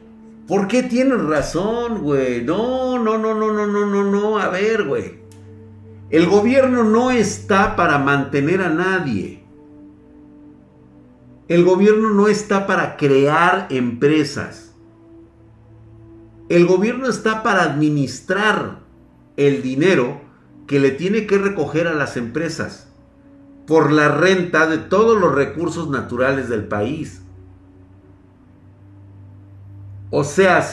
[0.47, 2.43] ¿Por qué tienes razón, güey?
[2.43, 4.37] No, no, no, no, no, no, no, no.
[4.37, 5.21] A ver, güey.
[6.11, 9.43] El gobierno no está para mantener a nadie.
[11.47, 14.75] El gobierno no está para crear empresas.
[16.47, 18.81] El gobierno está para administrar
[19.35, 20.21] el dinero
[20.67, 22.90] que le tiene que recoger a las empresas
[23.71, 27.21] por la renta de todos los recursos naturales del país.
[30.09, 30.69] O sea,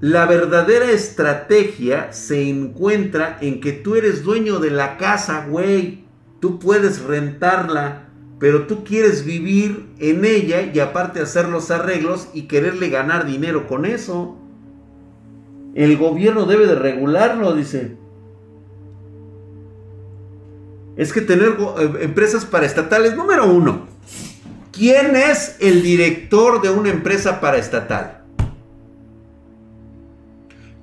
[0.00, 6.04] la verdadera estrategia se encuentra en que tú eres dueño de la casa, güey.
[6.38, 12.42] Tú puedes rentarla, pero tú quieres vivir en ella y aparte hacer los arreglos y
[12.42, 14.36] quererle ganar dinero con eso.
[15.74, 17.96] El gobierno debe de regularlo, dice.
[20.96, 23.86] Es que tener eh, empresas paraestatales, número uno.
[24.72, 28.24] ¿Quién es el director de una empresa paraestatal?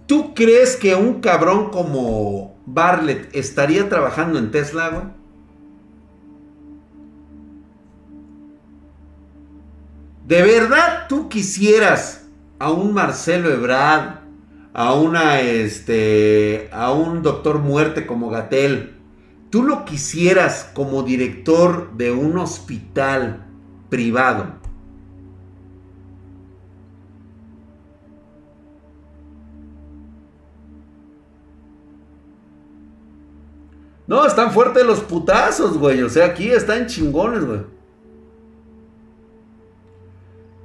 [0.07, 5.13] ¿Tú crees que un cabrón como Bartlett estaría trabajando en Tesla?
[10.27, 12.25] ¿De verdad tú quisieras
[12.59, 14.21] a un Marcelo Ebrard,
[14.73, 19.02] a una este, a un doctor muerte como Gatel,
[19.53, 23.45] tú lo quisieras como director de un hospital
[23.87, 24.47] privado?
[34.07, 36.01] No, están fuertes los putazos, güey.
[36.01, 37.59] O sea, aquí están chingones, güey.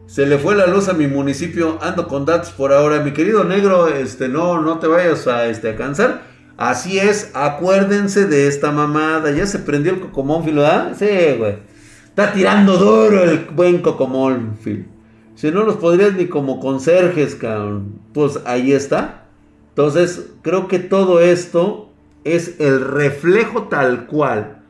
[0.07, 1.79] Se le fue la luz a mi municipio.
[1.83, 3.01] Ando con datos por ahora.
[3.01, 6.38] Mi querido negro, este, no, no te vayas a, este, a cansar.
[6.59, 9.31] Así es, acuérdense de esta mamada.
[9.31, 10.92] Ya se prendió el cocomónfilo, ¿ah?
[10.99, 11.07] Sí,
[11.38, 11.59] güey.
[12.05, 14.85] Está tirando duro el buen cocomónfilo.
[15.37, 18.01] Si no los podrías ni como conserjes, cabrón.
[18.12, 19.29] Pues ahí está.
[19.68, 21.92] Entonces, creo que todo esto
[22.25, 24.64] es el reflejo tal cual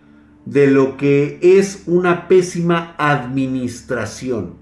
[0.44, 4.56] de lo que es una pésima administración.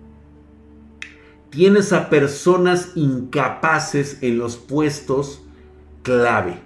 [1.51, 5.43] Tienes a personas incapaces en los puestos
[6.03, 6.66] clave.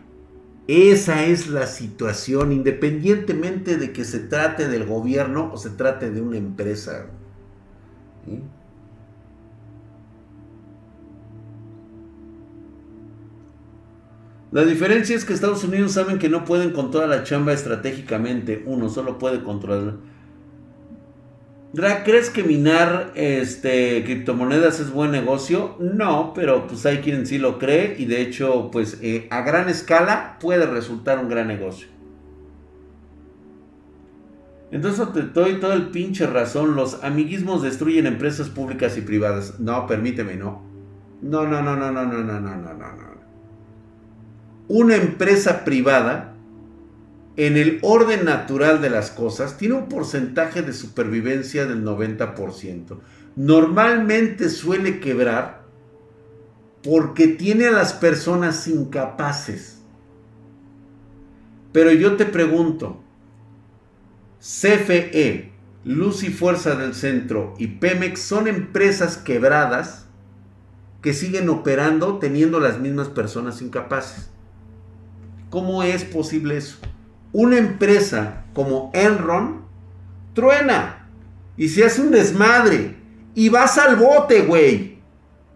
[0.73, 6.23] Esa es la situación, independientemente de que se trate del gobierno o se trate de
[6.23, 7.07] una empresa.
[14.53, 18.63] La diferencia es que Estados Unidos saben que no pueden con toda la chamba estratégicamente.
[18.65, 19.97] Uno solo puede controlar.
[21.73, 25.77] ¿Crees que minar este, criptomonedas es buen negocio?
[25.79, 29.69] No, pero pues hay quien sí lo cree y de hecho pues eh, a gran
[29.69, 31.89] escala puede resultar un gran negocio.
[34.73, 36.77] Entonces te doy todo el pinche razón.
[36.77, 39.59] Los amiguismos destruyen empresas públicas y privadas.
[39.59, 40.63] No, permíteme, no.
[41.23, 43.11] No, no, no, no, no, no, no, no, no, no
[44.71, 46.33] una empresa privada,
[47.37, 52.99] en el orden natural de las cosas, tiene un porcentaje de supervivencia del 90%.
[53.37, 55.63] Normalmente suele quebrar
[56.83, 59.81] porque tiene a las personas incapaces.
[61.73, 63.01] Pero yo te pregunto,
[64.41, 65.53] CFE,
[65.85, 70.07] Luz y Fuerza del Centro y Pemex son empresas quebradas
[71.01, 74.31] que siguen operando teniendo las mismas personas incapaces.
[75.49, 76.79] ¿Cómo es posible eso?
[77.33, 79.63] Una empresa como Enron
[80.35, 81.09] truena
[81.57, 82.97] y se hace un desmadre
[83.35, 84.99] y vas al bote, güey,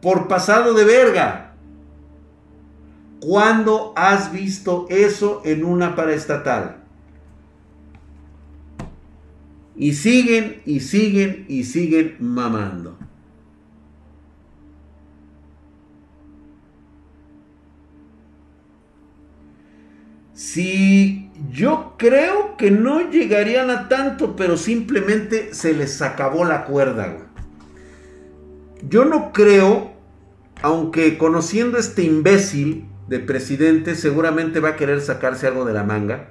[0.00, 1.54] por pasado de verga.
[3.20, 6.82] ¿Cuándo has visto eso en una paraestatal?
[9.76, 12.98] Y siguen y siguen y siguen mamando.
[20.34, 27.16] Si yo creo que no llegarían a tanto, pero simplemente se les acabó la cuerda.
[28.88, 29.92] Yo no creo,
[30.62, 36.30] aunque conociendo este imbécil de presidente, seguramente va a querer sacarse algo de la manga.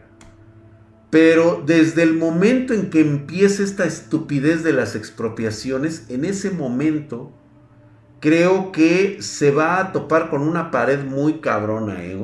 [1.10, 7.32] Pero desde el momento en que empiece esta estupidez de las expropiaciones, en ese momento
[8.20, 12.18] creo que se va a topar con una pared muy cabrona, ¿eh,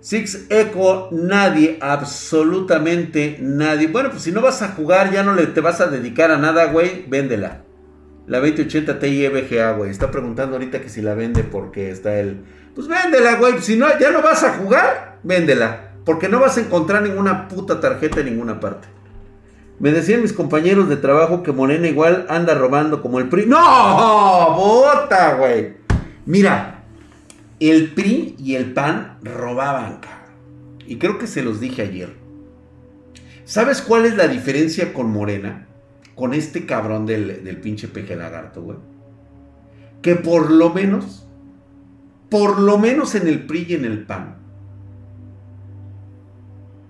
[0.00, 3.86] Six Echo, nadie, absolutamente nadie.
[3.86, 6.38] Bueno, pues si no vas a jugar, ya no le te vas a dedicar a
[6.38, 7.64] nada, güey, véndela.
[8.26, 9.90] La 2080 Ti EVGA, güey.
[9.90, 12.44] Está preguntando ahorita que si la vende porque está el.
[12.74, 13.60] Pues véndela, güey.
[13.60, 15.90] Si no, ya no vas a jugar, véndela.
[16.06, 18.88] Porque no vas a encontrar ninguna puta tarjeta en ninguna parte.
[19.80, 23.46] Me decían mis compañeros de trabajo que Morena igual anda robando como el PRI.
[23.46, 23.56] ¡No!
[24.56, 25.74] ¡Bota, güey!
[26.24, 26.79] Mira,
[27.60, 30.00] el PRI y el PAN robaban,
[30.86, 32.14] Y creo que se los dije ayer.
[33.44, 35.66] ¿Sabes cuál es la diferencia con Morena?
[36.14, 38.78] Con este cabrón del, del pinche peje lagarto, güey.
[40.02, 41.28] Que por lo menos,
[42.30, 44.36] por lo menos en el PRI y en el PAN,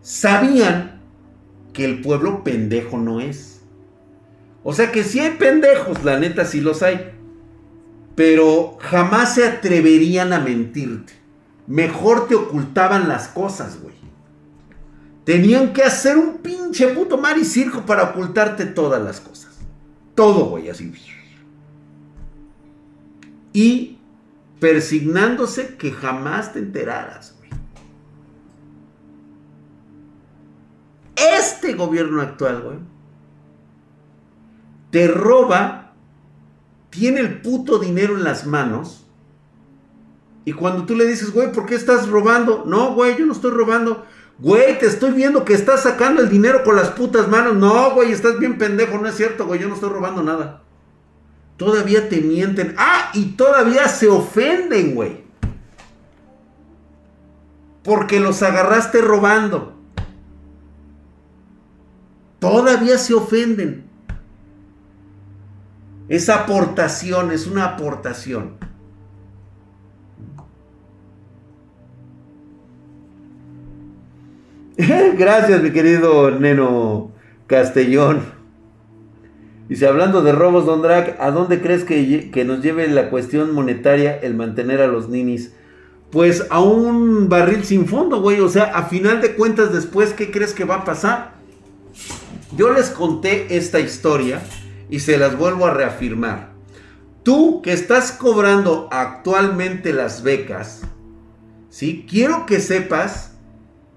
[0.03, 1.01] sabían
[1.73, 3.62] que el pueblo pendejo no es.
[4.62, 7.20] O sea que si hay pendejos, la neta sí los hay.
[8.14, 11.12] Pero jamás se atreverían a mentirte.
[11.66, 13.94] Mejor te ocultaban las cosas, güey.
[15.24, 19.58] Tenían que hacer un pinche puto mar y circo para ocultarte todas las cosas.
[20.14, 20.92] Todo, güey, así.
[23.52, 23.98] Y
[24.58, 27.34] persignándose que jamás te enteraras.
[31.61, 32.78] este gobierno actual, güey,
[34.90, 35.80] te roba,
[36.91, 39.07] tiene el puto dinero en las manos.
[40.45, 42.64] Y cuando tú le dices, güey, ¿por qué estás robando?
[42.66, 44.05] No, güey, yo no estoy robando.
[44.38, 47.57] Güey, te estoy viendo que estás sacando el dinero con las putas manos.
[47.57, 50.62] No, güey, estás bien pendejo, no es cierto, güey, yo no estoy robando nada.
[51.57, 52.74] Todavía te mienten.
[52.78, 55.24] Ah, y todavía se ofenden, güey.
[57.82, 59.80] Porque los agarraste robando
[62.41, 63.88] todavía se ofenden.
[66.11, 68.54] Esa aportación es una aportación.
[75.16, 77.12] Gracias, mi querido Neno
[77.46, 78.22] Castellón.
[79.68, 83.54] Dice, hablando de robos, Don Drac, ¿a dónde crees que, que, nos lleve la cuestión
[83.54, 85.52] monetaria el mantener a los ninis?
[86.11, 88.40] Pues a un barril sin fondo, güey.
[88.40, 91.34] O sea, a final de cuentas, después, ¿qué crees que va a pasar?
[92.56, 94.42] Yo les conté esta historia
[94.91, 96.51] y se las vuelvo a reafirmar.
[97.22, 100.82] Tú que estás cobrando actualmente las becas,
[101.68, 102.07] ¿sí?
[102.09, 103.36] Quiero que sepas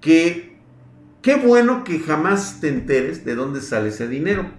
[0.00, 0.56] que
[1.22, 4.50] qué bueno que jamás te enteres de dónde sale ese dinero.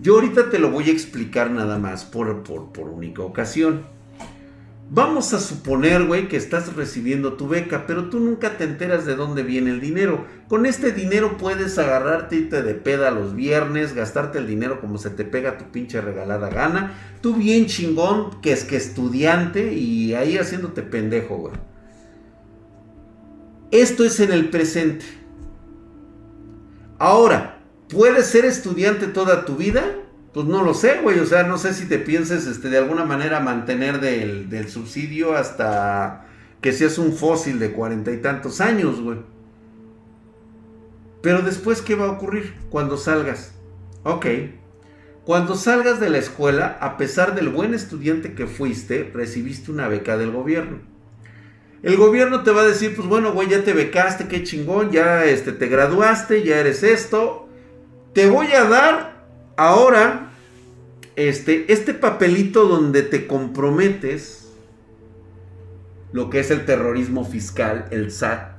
[0.00, 3.86] Yo ahorita te lo voy a explicar nada más por, por, por única ocasión.
[4.92, 9.14] Vamos a suponer, güey, que estás recibiendo tu beca, pero tú nunca te enteras de
[9.14, 10.26] dónde viene el dinero.
[10.48, 14.98] Con este dinero puedes agarrarte y te de peda los viernes, gastarte el dinero como
[14.98, 16.92] se te pega tu pinche regalada gana.
[17.20, 21.54] Tú bien chingón, que es que estudiante y ahí haciéndote pendejo, güey.
[23.70, 25.06] Esto es en el presente.
[26.98, 29.84] Ahora, ¿puedes ser estudiante toda tu vida?
[30.32, 31.18] Pues no lo sé, güey.
[31.18, 36.26] O sea, no sé si te pienses este, de alguna manera mantener del, subsidio hasta
[36.60, 39.18] que seas un fósil de cuarenta y tantos años, güey.
[41.22, 43.52] Pero después, ¿qué va a ocurrir cuando salgas?
[44.04, 44.26] Ok.
[45.24, 50.16] Cuando salgas de la escuela, a pesar del buen estudiante que fuiste, recibiste una beca
[50.16, 50.78] del gobierno.
[51.82, 55.24] El gobierno te va a decir, pues bueno, güey, ya te becaste, qué chingón, ya
[55.24, 57.48] este, te graduaste, ya eres esto.
[58.12, 59.09] Te voy a dar
[59.60, 60.30] Ahora,
[61.16, 64.48] este, este papelito donde te comprometes,
[66.12, 68.52] lo que es el terrorismo fiscal, el SAT,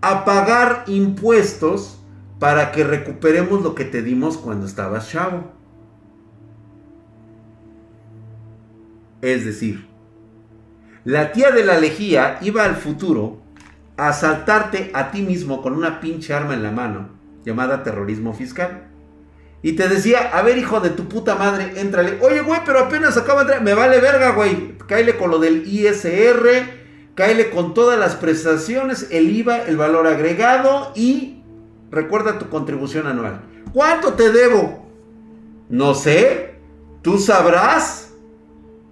[0.00, 1.98] a pagar impuestos
[2.38, 5.52] para que recuperemos lo que te dimos cuando estabas chavo.
[9.20, 9.86] Es decir,
[11.04, 13.42] la tía de la lejía iba al futuro
[13.98, 17.10] a asaltarte a ti mismo con una pinche arma en la mano,
[17.44, 18.95] llamada terrorismo fiscal.
[19.62, 22.18] Y te decía, a ver, hijo de tu puta madre, éntrale.
[22.20, 23.62] Oye, güey, pero apenas acaba de entrar.
[23.62, 24.76] Me vale verga, güey.
[24.86, 26.86] Cáele con lo del ISR.
[27.16, 31.42] Cáele con todas las prestaciones, el IVA, el valor agregado y
[31.90, 33.40] recuerda tu contribución anual.
[33.72, 34.86] ¿Cuánto te debo?
[35.70, 36.56] No sé.
[37.00, 38.10] Tú sabrás.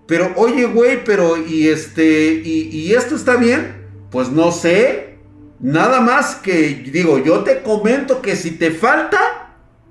[0.07, 3.87] Pero, oye, güey, pero, ¿y este, y, y esto está bien?
[4.11, 5.19] Pues no sé.
[5.61, 9.44] Nada más que, digo, yo te comento que si te falta,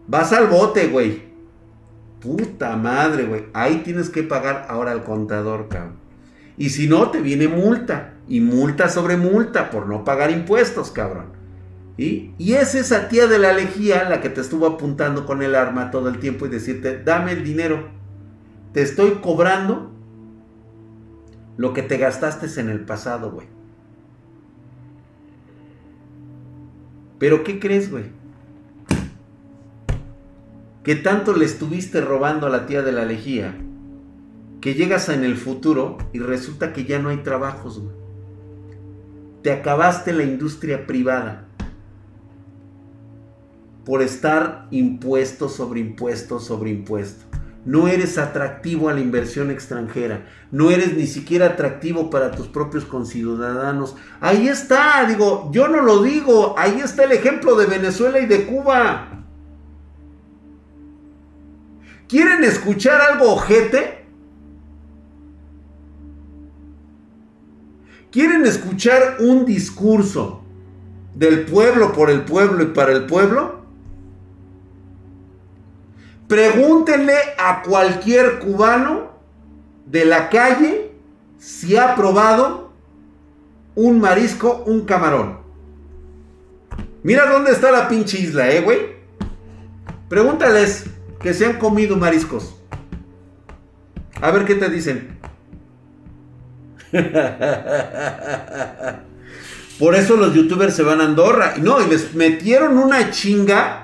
[0.07, 1.23] Vas al bote, güey.
[2.19, 3.45] Puta madre, güey.
[3.53, 5.95] Ahí tienes que pagar ahora al contador, cabrón.
[6.57, 8.13] Y si no, te viene multa.
[8.27, 11.33] Y multa sobre multa por no pagar impuestos, cabrón.
[11.95, 12.31] ¿Y?
[12.39, 15.91] y es esa tía de la lejía la que te estuvo apuntando con el arma
[15.91, 17.87] todo el tiempo y decirte, dame el dinero.
[18.73, 19.91] Te estoy cobrando
[21.55, 23.47] lo que te gastaste en el pasado, güey.
[27.19, 28.05] Pero ¿qué crees, güey?
[30.83, 33.55] Que tanto le estuviste robando a la tía de la lejía,
[34.61, 37.81] que llegas en el futuro y resulta que ya no hay trabajos,
[39.41, 41.47] Te acabaste la industria privada.
[43.85, 47.25] por estar impuesto sobre impuesto sobre impuesto.
[47.65, 50.25] No eres atractivo a la inversión extranjera.
[50.51, 53.97] No eres ni siquiera atractivo para tus propios conciudadanos.
[54.21, 56.55] Ahí está, digo, yo no lo digo.
[56.57, 59.22] Ahí está el ejemplo de Venezuela y de Cuba.
[62.07, 64.05] ¿Quieren escuchar algo ojete?
[68.11, 70.43] ¿Quieren escuchar un discurso
[71.15, 73.63] del pueblo por el pueblo y para el pueblo?
[76.27, 79.11] Pregúntenle a cualquier cubano
[79.85, 80.91] de la calle
[81.39, 82.71] si ha probado
[83.75, 85.39] un marisco, un camarón.
[87.03, 88.79] Mira dónde está la pinche isla, eh, güey.
[90.07, 90.85] Pregúntales
[91.23, 92.53] que se han comido mariscos.
[94.21, 95.17] A ver qué te dicen.
[99.79, 101.55] Por eso los youtubers se van a Andorra.
[101.57, 103.83] No, y les metieron una chinga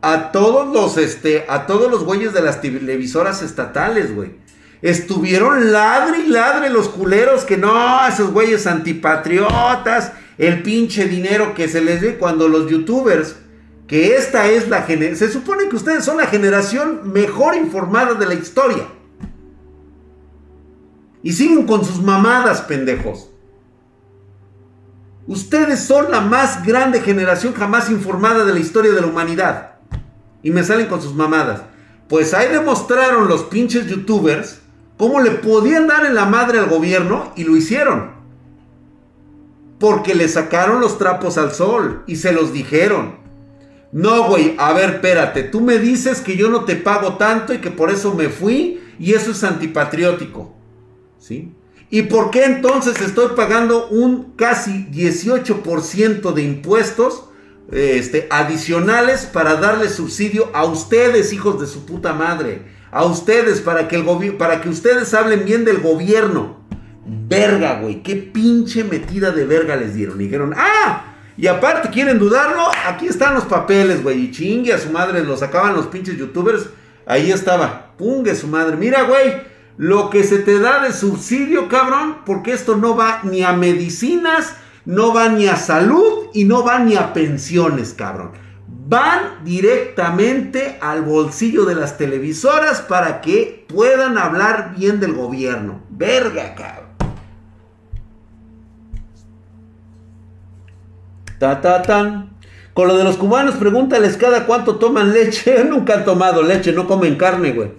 [0.00, 4.32] a todos los, este, a todos los güeyes de las televisoras estatales, güey.
[4.80, 11.68] Estuvieron ladre y ladre los culeros que no, esos güeyes antipatriotas, el pinche dinero que
[11.68, 13.36] se les ve cuando los youtubers,
[13.88, 18.26] que esta es la generación, se supone que ustedes son la generación mejor informada de
[18.26, 18.86] la historia.
[21.22, 23.30] Y siguen con sus mamadas, pendejos.
[25.26, 29.72] Ustedes son la más grande generación jamás informada de la historia de la humanidad.
[30.42, 31.62] Y me salen con sus mamadas.
[32.08, 34.60] Pues ahí demostraron los pinches youtubers
[34.98, 38.12] cómo le podían dar en la madre al gobierno y lo hicieron.
[39.78, 43.27] Porque le sacaron los trapos al sol y se los dijeron.
[43.92, 47.58] No, güey, a ver, espérate, tú me dices que yo no te pago tanto y
[47.58, 50.54] que por eso me fui y eso es antipatriótico.
[51.18, 51.52] ¿Sí?
[51.90, 57.28] ¿Y por qué entonces estoy pagando un casi 18% de impuestos
[57.70, 62.62] este, adicionales para darle subsidio a ustedes, hijos de su puta madre.
[62.90, 66.58] A ustedes, para que, el para que ustedes hablen bien del gobierno.
[67.06, 68.02] Verga, güey.
[68.02, 70.20] Qué pinche metida de verga les dieron.
[70.20, 71.07] Y dijeron, ah,
[71.38, 72.68] y aparte quieren dudarlo.
[72.86, 74.24] Aquí están los papeles, güey.
[74.24, 75.24] Y chingue a su madre.
[75.24, 76.66] Lo sacaban los pinches youtubers.
[77.06, 77.92] Ahí estaba.
[77.96, 78.76] Pungue su madre.
[78.76, 79.46] Mira, güey.
[79.78, 82.18] Lo que se te da de subsidio, cabrón.
[82.26, 84.56] Porque esto no va ni a medicinas
[84.88, 88.30] no van ni a salud y no van ni a pensiones, cabrón.
[88.66, 95.82] Van directamente al bolsillo de las televisoras para que puedan hablar bien del gobierno.
[95.90, 96.87] Verga, cabrón.
[101.38, 102.30] Ta, ta, tan.
[102.74, 105.64] Con lo de los cubanos, pregúntales cada cuánto toman leche.
[105.68, 107.70] Nunca han tomado leche, no comen carne, güey.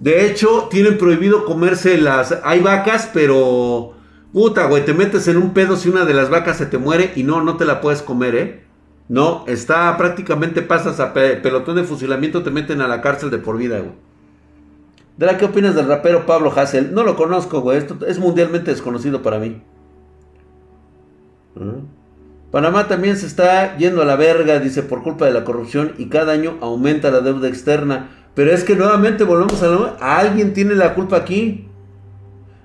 [0.00, 2.38] De hecho, tienen prohibido comerse las...
[2.44, 3.96] Hay vacas, pero
[4.36, 7.10] Puta, güey, te metes en un pedo si una de las vacas se te muere
[7.16, 8.64] y no, no te la puedes comer, ¿eh?
[9.08, 13.56] No, está prácticamente pasas a pelotón de fusilamiento, te meten a la cárcel de por
[13.56, 13.92] vida, güey.
[15.16, 16.92] Dra, ¿qué opinas del rapero Pablo Hassel?
[16.92, 17.78] No lo conozco, güey.
[17.78, 19.62] Esto es mundialmente desconocido para mí.
[21.54, 21.95] ¿Mm?
[22.56, 26.06] Panamá también se está yendo a la verga, dice, por culpa de la corrupción y
[26.06, 28.08] cada año aumenta la deuda externa.
[28.34, 29.66] Pero es que nuevamente volvemos a...
[29.66, 31.68] lo Alguien tiene la culpa aquí.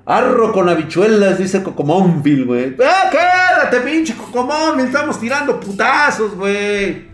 [0.06, 2.64] Arro con habichuelas, dice Cocomónvil, güey.
[2.68, 2.78] ¡Eh,
[3.12, 4.86] quédate, pinche Cocomónvil!
[4.86, 7.08] Estamos tirando putazos, güey.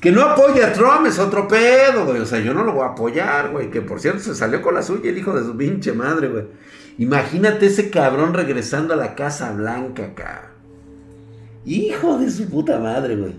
[0.00, 2.20] Que no apoya a Trump es otro pedo, güey.
[2.20, 3.70] O sea, yo no lo voy a apoyar, güey.
[3.70, 6.46] Que por cierto se salió con la suya el hijo de su pinche madre, güey.
[6.96, 10.51] Imagínate ese cabrón regresando a la Casa Blanca acá.
[11.64, 13.34] Hijo de su puta madre, güey.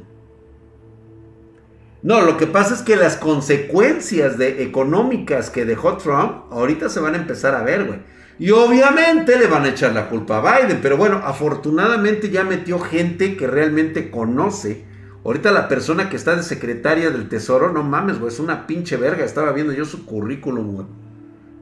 [2.04, 7.00] No, lo que pasa es que las consecuencias de, económicas que dejó Trump ahorita se
[7.00, 8.00] van a empezar a ver, güey.
[8.40, 12.80] Y obviamente le van a echar la culpa a Biden, pero bueno, afortunadamente ya metió
[12.80, 14.84] gente que realmente conoce.
[15.24, 18.98] Ahorita la persona que está de secretaria del Tesoro, no mames, güey, es una pinche
[18.98, 19.24] verga.
[19.24, 20.88] Estaba viendo yo su currículum, güey.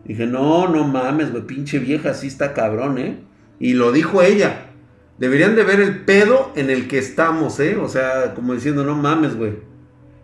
[0.05, 3.20] Dije, no, no mames, güey, pinche vieja, así está cabrón, ¿eh?
[3.59, 4.70] Y lo dijo ella.
[5.18, 7.78] Deberían de ver el pedo en el que estamos, ¿eh?
[7.78, 9.59] O sea, como diciendo, no mames, güey.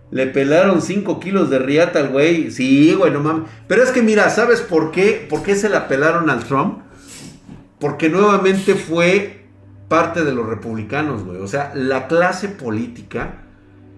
[0.09, 2.49] Le pelaron 5 kilos de riata al güey.
[2.49, 3.49] Sí, güey, no mames.
[3.67, 5.25] Pero es que mira, ¿sabes por qué?
[5.29, 6.79] ¿Por qué se la pelaron al Trump?
[7.79, 9.45] Porque nuevamente fue
[9.87, 11.37] parte de los republicanos, güey.
[11.37, 13.43] O sea, la clase política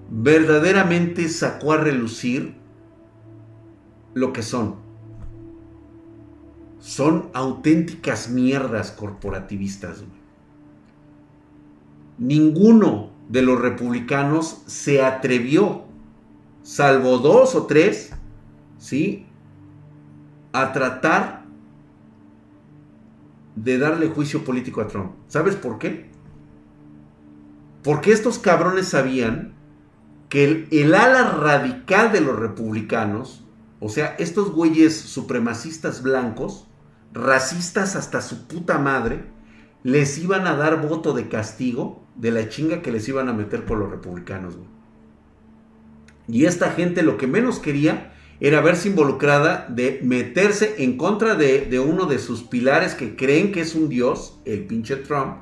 [0.10, 2.56] verdaderamente sacó a relucir
[4.14, 4.76] lo que son.
[6.80, 10.19] Son auténticas mierdas corporativistas, güey.
[12.20, 15.86] Ninguno de los republicanos se atrevió
[16.64, 18.12] salvo dos o tres,
[18.78, 19.26] ¿sí?
[20.52, 21.46] A tratar
[23.56, 25.14] de darle juicio político a Trump.
[25.28, 26.10] ¿Sabes por qué?
[27.84, 29.54] Porque estos cabrones sabían
[30.28, 33.46] que el, el ala radical de los republicanos,
[33.80, 36.68] o sea, estos güeyes supremacistas blancos,
[37.14, 39.24] racistas hasta su puta madre,
[39.84, 43.66] les iban a dar voto de castigo de la chinga que les iban a meter
[43.66, 44.58] por los republicanos.
[46.28, 51.62] Y esta gente lo que menos quería era verse involucrada de meterse en contra de,
[51.62, 55.38] de, uno de sus pilares que creen que es un dios, el pinche Trump.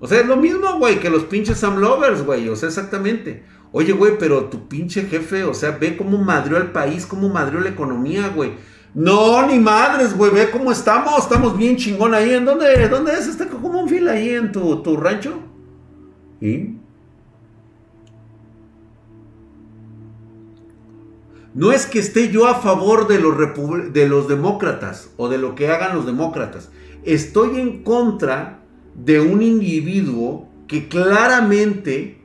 [0.00, 2.48] O sea, es lo mismo, güey, que los pinches Sam Lovers, güey.
[2.48, 3.44] O sea, exactamente.
[3.72, 7.60] Oye, güey, pero tu pinche jefe, o sea, ve cómo madrió al país, cómo madrió
[7.60, 8.52] la economía, güey.
[8.94, 12.34] No, ni madres, güey, ve cómo estamos, estamos bien chingón ahí.
[12.34, 13.46] ¿En dónde, dónde es este
[13.88, 15.47] fila ahí en tu, tu rancho?
[21.54, 25.54] No es que esté yo a favor de los, de los demócratas o de lo
[25.54, 26.70] que hagan los demócratas.
[27.04, 28.60] Estoy en contra
[28.94, 32.18] de un individuo que claramente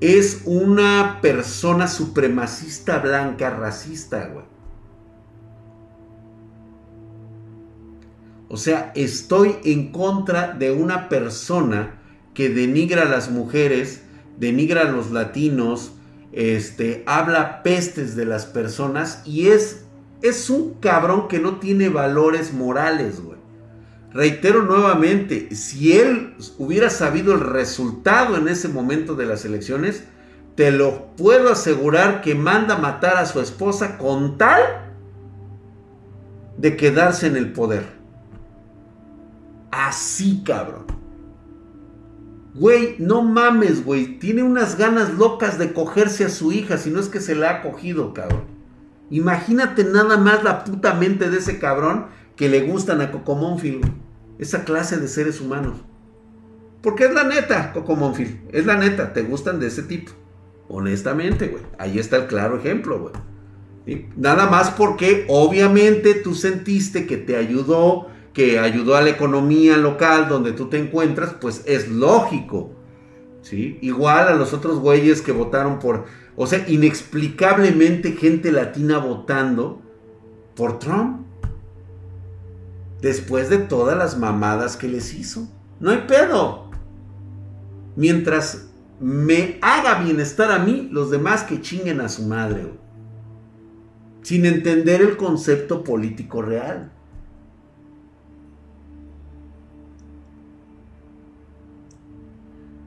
[0.00, 4.44] es una persona supremacista blanca racista, güey.
[8.48, 11.99] O sea, estoy en contra de una persona
[12.40, 14.00] que denigra a las mujeres,
[14.38, 15.92] denigra a los latinos,
[16.32, 19.84] este, habla pestes de las personas y es,
[20.22, 23.36] es un cabrón que no tiene valores morales, güey.
[24.14, 30.04] Reitero nuevamente, si él hubiera sabido el resultado en ese momento de las elecciones,
[30.54, 34.62] te lo puedo asegurar que manda matar a su esposa con tal
[36.56, 37.84] de quedarse en el poder.
[39.70, 40.89] Así, cabrón.
[42.54, 44.18] Güey, no mames, güey.
[44.18, 47.50] Tiene unas ganas locas de cogerse a su hija, si no es que se la
[47.50, 48.44] ha cogido, cabrón.
[49.10, 53.80] Imagínate nada más la puta mente de ese cabrón que le gustan a Cocomonfil,
[54.38, 55.76] Esa clase de seres humanos.
[56.82, 58.40] Porque es la neta, Cocomonfil.
[58.52, 60.12] Es la neta, te gustan de ese tipo.
[60.68, 61.62] Honestamente, güey.
[61.78, 64.00] Ahí está el claro ejemplo, güey.
[64.16, 68.08] Nada más porque obviamente tú sentiste que te ayudó
[68.40, 72.70] que ayudó a la economía local donde tú te encuentras, pues es lógico.
[73.42, 73.76] ¿sí?
[73.82, 79.82] Igual a los otros güeyes que votaron por, o sea, inexplicablemente gente latina votando
[80.56, 81.26] por Trump.
[83.02, 85.46] Después de todas las mamadas que les hizo.
[85.78, 86.70] No hay pedo.
[87.94, 88.70] Mientras
[89.00, 92.72] me haga bienestar a mí, los demás que chinguen a su madre.
[94.22, 96.90] Sin entender el concepto político real.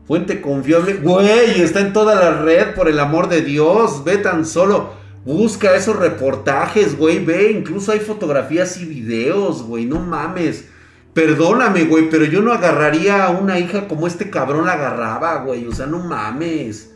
[0.06, 0.96] Fuente confiable.
[0.96, 4.04] Güey, está en toda la red, por el amor de Dios.
[4.04, 4.92] Ve tan solo.
[5.24, 7.24] Busca esos reportajes, güey.
[7.24, 9.86] Ve, incluso hay fotografías y videos, güey.
[9.86, 10.66] No mames.
[11.14, 15.66] Perdóname, güey, pero yo no agarraría a una hija como este cabrón la agarraba, güey.
[15.68, 16.92] O sea, no mames.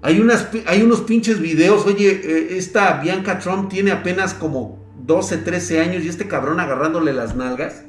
[0.00, 1.84] Hay, unas, hay unos pinches videos.
[1.84, 7.12] Oye, eh, esta Bianca Trump tiene apenas como 12, 13 años y este cabrón agarrándole
[7.12, 7.84] las nalgas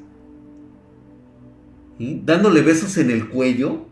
[2.00, 3.86] dándole besos en el cuello.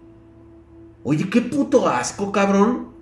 [1.03, 2.93] Oye, qué puto asco, cabrón.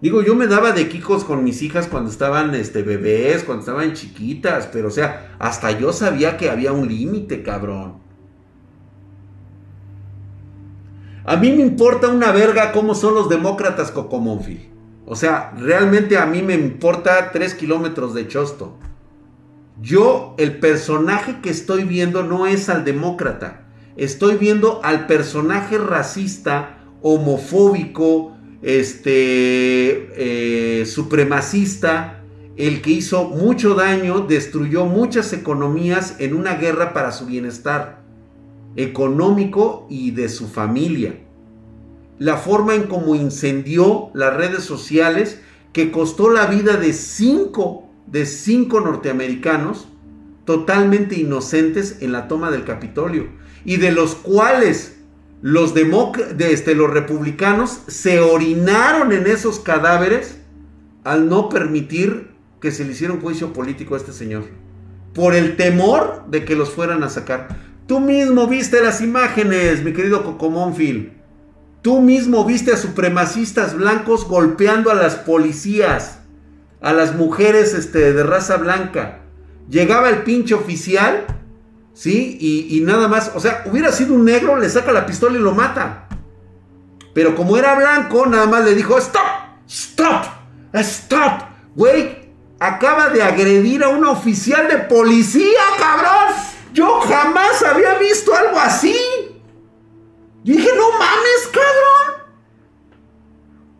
[0.00, 3.94] Digo, yo me daba de quicos con mis hijas cuando estaban este, bebés, cuando estaban
[3.94, 7.94] chiquitas, pero o sea, hasta yo sabía que había un límite, cabrón.
[11.24, 14.70] A mí me importa una verga cómo son los demócratas Cocomonfil.
[15.06, 18.78] O sea, realmente a mí me importa tres kilómetros de chosto.
[19.80, 23.66] Yo, el personaje que estoy viendo no es al demócrata.
[23.96, 32.22] Estoy viendo al personaje racista, homofóbico, este, eh, supremacista,
[32.56, 38.02] el que hizo mucho daño, destruyó muchas economías en una guerra para su bienestar
[38.76, 41.18] económico y de su familia.
[42.18, 45.40] La forma en cómo incendió las redes sociales
[45.72, 49.88] que costó la vida de cinco de cinco norteamericanos
[50.44, 53.28] totalmente inocentes en la toma del Capitolio
[53.64, 54.96] y de los cuales
[55.42, 60.38] los, de este, los republicanos se orinaron en esos cadáveres
[61.04, 62.30] al no permitir
[62.60, 64.44] que se le hiciera un juicio político a este señor.
[65.12, 67.48] Por el temor de que los fueran a sacar.
[67.86, 71.12] Tú mismo viste las imágenes, mi querido Cocomónfil.
[71.82, 76.20] Tú mismo viste a supremacistas blancos golpeando a las policías
[76.80, 79.20] a las mujeres este, de raza blanca.
[79.68, 81.26] Llegaba el pinche oficial,
[81.92, 82.38] ¿sí?
[82.40, 85.52] Y, nada más, o sea, hubiera sido un negro, le saca la pistola y lo
[85.52, 86.08] mata.
[87.14, 89.22] Pero como era blanco, nada más le dijo, stop,
[89.66, 90.24] stop,
[90.74, 91.42] stop.
[91.74, 96.34] Güey, acaba de agredir a un oficial de policía, cabrón.
[96.72, 98.94] Yo jamás había visto algo así.
[100.44, 102.26] Y dije, no mames, cabrón.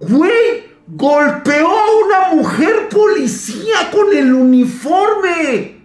[0.01, 5.76] Güey, golpeó a una mujer policía con el uniforme.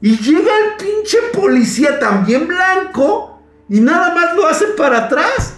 [0.00, 5.54] Y llega el pinche policía también blanco y nada más lo hace para atrás.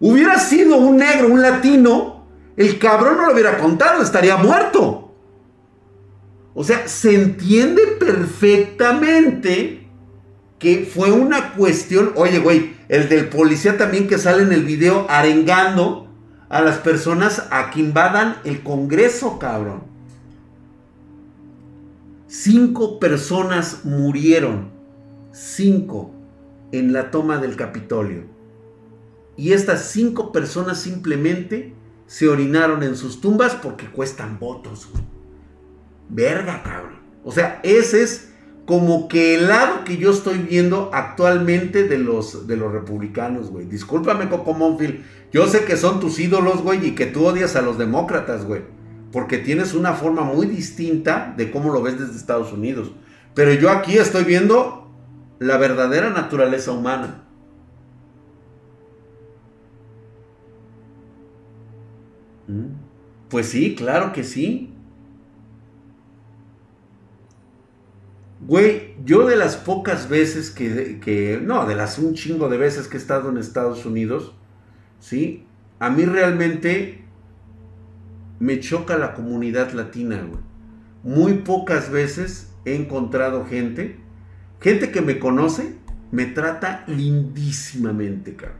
[0.00, 5.12] Hubiera sido un negro, un latino, el cabrón no lo hubiera contado, estaría muerto.
[6.54, 9.88] O sea, se entiende perfectamente
[10.58, 15.06] que fue una cuestión, oye, güey, el del policía también que sale en el video
[15.08, 16.07] arengando
[16.48, 19.82] a las personas a que invadan el Congreso, cabrón.
[22.26, 24.70] Cinco personas murieron,
[25.32, 26.12] cinco,
[26.72, 28.24] en la toma del Capitolio.
[29.36, 31.74] Y estas cinco personas simplemente
[32.06, 34.88] se orinaron en sus tumbas porque cuestan votos.
[36.08, 36.98] Verga, cabrón.
[37.24, 38.30] O sea, ese es
[38.66, 43.66] como que el lado que yo estoy viendo actualmente de los, de los republicanos, güey.
[43.66, 45.02] Discúlpame, Coco Monfield.
[45.32, 48.62] Yo sé que son tus ídolos, güey, y que tú odias a los demócratas, güey.
[49.12, 52.92] Porque tienes una forma muy distinta de cómo lo ves desde Estados Unidos.
[53.34, 54.90] Pero yo aquí estoy viendo
[55.38, 57.24] la verdadera naturaleza humana.
[62.46, 62.66] ¿Mm?
[63.28, 64.74] Pues sí, claro que sí.
[68.46, 72.96] Güey, yo de las pocas veces que, no, de las un chingo de veces que
[72.96, 74.34] he estado en Estados Unidos,
[75.00, 75.44] ¿sí?
[75.78, 77.04] A mí realmente
[78.40, 80.40] me choca la comunidad latina, güey.
[81.02, 83.96] Muy pocas veces he encontrado gente,
[84.60, 85.76] gente que me conoce,
[86.10, 88.58] me trata lindísimamente, cabrón.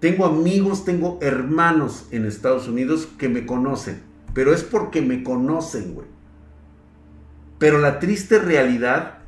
[0.00, 4.02] Tengo amigos, tengo hermanos en Estados Unidos que me conocen,
[4.34, 6.08] pero es porque me conocen, güey.
[7.58, 9.18] Pero la triste realidad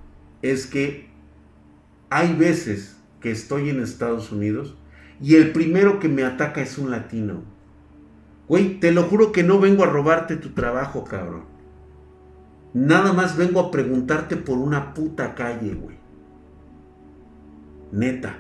[0.43, 1.09] es que
[2.11, 4.77] hay veces que estoy en Estados Unidos
[5.21, 7.43] y el primero que me ataca es un latino.
[8.49, 11.45] Güey, te lo juro que no vengo a robarte tu trabajo, cabrón.
[12.75, 15.97] Nada más vengo a preguntarte por una puta calle, güey.
[17.93, 18.37] Neta.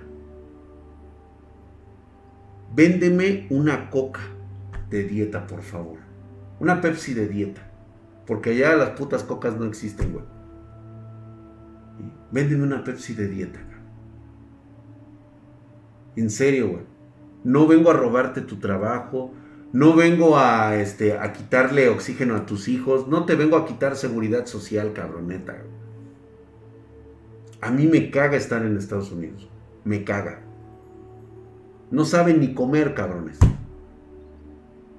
[2.74, 4.20] Véndeme una coca
[4.90, 5.98] de dieta, por favor.
[6.58, 7.70] Una Pepsi de dieta.
[8.26, 10.24] Porque allá las putas cocas no existen, güey.
[12.32, 13.60] Véndeme una Pepsi de dieta.
[16.16, 16.82] En serio, güey.
[17.44, 19.32] No vengo a robarte tu trabajo.
[19.72, 23.08] No vengo a, este, a quitarle oxígeno a tus hijos.
[23.08, 25.62] No te vengo a quitar seguridad social, cabroneta.
[27.60, 29.48] A mí me caga estar en Estados Unidos.
[29.84, 30.40] Me caga.
[31.90, 33.38] No saben ni comer, cabrones.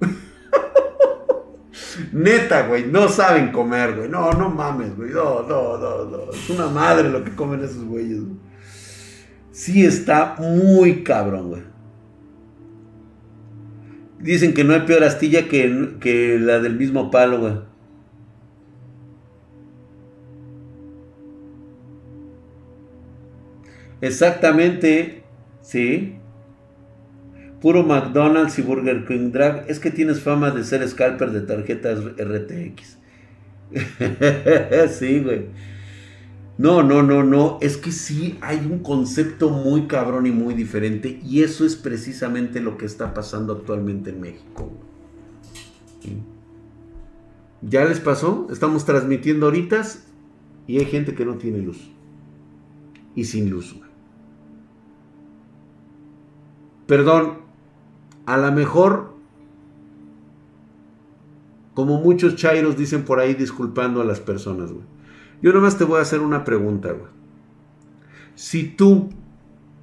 [2.12, 4.10] Neta, güey, no saben comer, güey.
[4.10, 5.12] No, no mames, güey.
[5.12, 6.32] No, no, no, no.
[6.32, 8.45] Es una madre lo que comen esos güeyes, güey.
[9.56, 11.62] Sí está muy cabrón, güey.
[14.20, 17.54] Dicen que no hay peor astilla que, que la del mismo palo, güey.
[24.02, 25.24] Exactamente,
[25.62, 26.18] sí.
[27.62, 29.64] Puro McDonald's y Burger King Drag.
[29.70, 32.98] Es que tienes fama de ser scalper de tarjetas RTX.
[35.00, 35.46] sí, güey.
[36.58, 37.58] No, no, no, no.
[37.62, 41.20] Es que sí hay un concepto muy cabrón y muy diferente.
[41.24, 44.72] Y eso es precisamente lo que está pasando actualmente en México.
[47.62, 48.48] ¿Ya les pasó?
[48.52, 49.84] Estamos transmitiendo ahorita
[50.68, 51.90] y hay gente que no tiene luz.
[53.16, 53.76] Y sin luz.
[56.88, 57.40] Perdón,
[58.26, 59.16] a lo mejor,
[61.74, 64.95] como muchos chairos dicen por ahí disculpando a las personas, güey.
[65.42, 67.12] Yo nomás te voy a hacer una pregunta, güey.
[68.36, 69.10] Si tú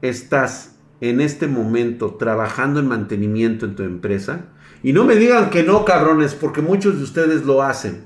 [0.02, 4.46] estás en este momento trabajando en mantenimiento en tu empresa,
[4.82, 8.04] y no me digan que no, cabrones, porque muchos de ustedes lo hacen.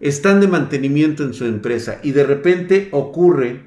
[0.00, 3.64] Están de mantenimiento en su empresa y de repente ocurre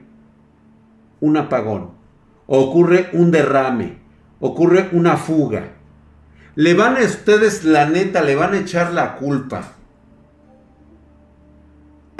[1.19, 1.91] un apagón,
[2.47, 3.97] ocurre un derrame,
[4.39, 5.73] ocurre una fuga.
[6.55, 9.75] Le van a ustedes, la neta, le van a echar la culpa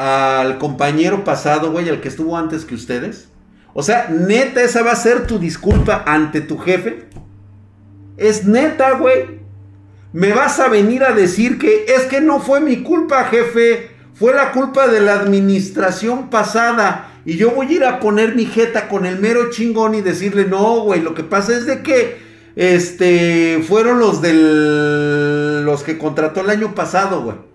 [0.02, 3.28] al compañero pasado, güey, al que estuvo antes que ustedes.
[3.76, 7.06] O sea, neta, esa va a ser tu disculpa ante tu jefe.
[8.18, 9.41] Es neta, güey.
[10.12, 13.91] Me vas a venir a decir que es que no fue mi culpa, jefe.
[14.16, 17.12] Fue la culpa de la administración pasada.
[17.24, 20.45] Y yo voy a ir a poner mi jeta con el mero chingón y decirle,
[20.45, 22.18] no, güey, lo que pasa es de que
[22.56, 27.51] este fueron los del los que contrató el año pasado, güey.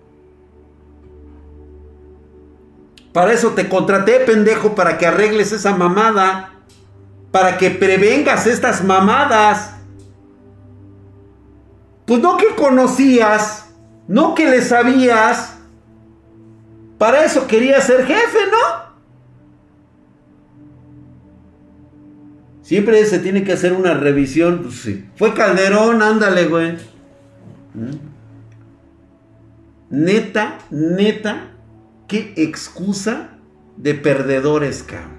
[3.17, 6.51] Para eso te contraté, pendejo, para que arregles esa mamada,
[7.31, 9.73] para que prevengas estas mamadas.
[12.05, 13.73] Pues no que conocías,
[14.07, 15.57] no que le sabías.
[16.99, 18.85] Para eso quería ser jefe, ¿no?
[22.61, 24.59] Siempre se tiene que hacer una revisión.
[24.61, 25.09] Pues sí.
[25.15, 26.73] Fue Calderón, ándale, güey.
[27.73, 27.95] ¿Mm?
[29.89, 31.56] Neta, neta,
[32.07, 33.37] qué excusa
[33.77, 35.17] de perdedores, cabrón.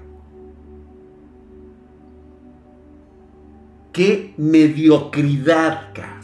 [3.93, 6.19] Qué mediocridad, cabrón.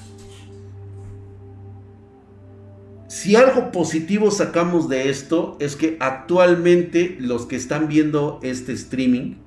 [3.26, 9.38] Si algo positivo sacamos de esto es que actualmente los que están viendo este streaming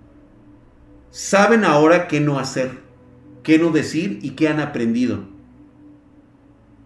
[1.10, 2.80] saben ahora qué no hacer,
[3.42, 5.28] qué no decir y qué han aprendido.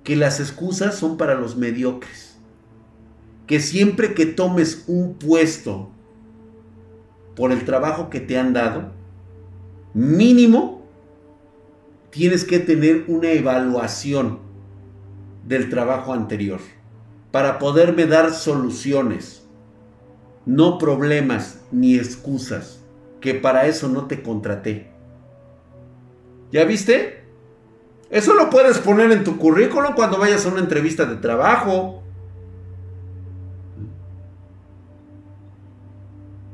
[0.04, 2.31] Que las excusas son para los mediocres.
[3.46, 5.90] Que siempre que tomes un puesto
[7.34, 8.92] por el trabajo que te han dado,
[9.94, 10.82] mínimo
[12.10, 14.38] tienes que tener una evaluación
[15.46, 16.60] del trabajo anterior
[17.30, 19.42] para poderme dar soluciones,
[20.44, 22.80] no problemas ni excusas,
[23.20, 24.90] que para eso no te contraté.
[26.52, 27.24] ¿Ya viste?
[28.10, 32.02] Eso lo puedes poner en tu currículum cuando vayas a una entrevista de trabajo.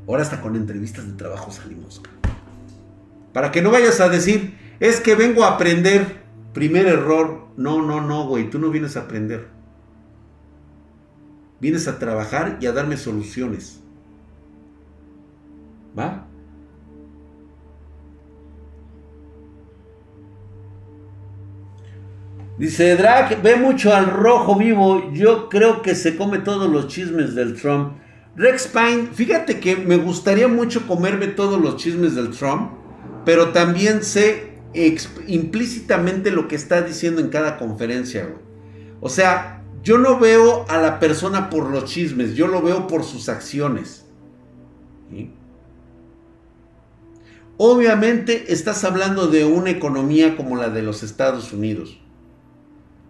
[0.09, 2.01] Ahora hasta con entrevistas de trabajo salimos.
[3.31, 6.23] Para que no vayas a decir, es que vengo a aprender.
[6.51, 7.49] Primer error.
[7.57, 8.49] No, no, no, güey.
[8.49, 9.49] Tú no vienes a aprender.
[11.59, 13.83] Vienes a trabajar y a darme soluciones.
[15.97, 16.25] ¿Va?
[22.57, 25.11] Dice Drake, ve mucho al rojo vivo.
[25.13, 27.93] Yo creo que se come todos los chismes del Trump.
[28.39, 32.71] Rex Pine, fíjate que me gustaría mucho comerme todos los chismes del Trump,
[33.25, 34.53] pero también sé
[35.27, 38.33] implícitamente lo que está diciendo en cada conferencia,
[39.01, 43.03] O sea, yo no veo a la persona por los chismes, yo lo veo por
[43.03, 44.05] sus acciones.
[47.57, 51.99] Obviamente estás hablando de una economía como la de los Estados Unidos.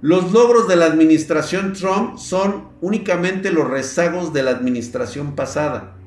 [0.01, 5.97] Los logros de la administración Trump son únicamente los rezagos de la administración pasada.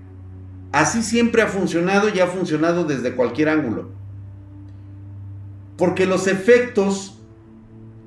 [0.73, 3.91] Así siempre ha funcionado y ha funcionado desde cualquier ángulo.
[5.77, 7.21] Porque los efectos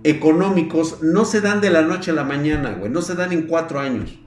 [0.03, 3.43] económicos no se dan de la noche a la mañana, güey, no se dan en
[3.43, 4.17] cuatro años.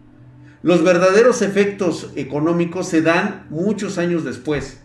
[0.63, 4.81] Los verdaderos efectos económicos se dan muchos años después,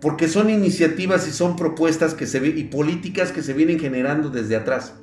[0.00, 4.54] porque son iniciativas y son propuestas que se y políticas que se vienen generando desde
[4.56, 4.94] atrás.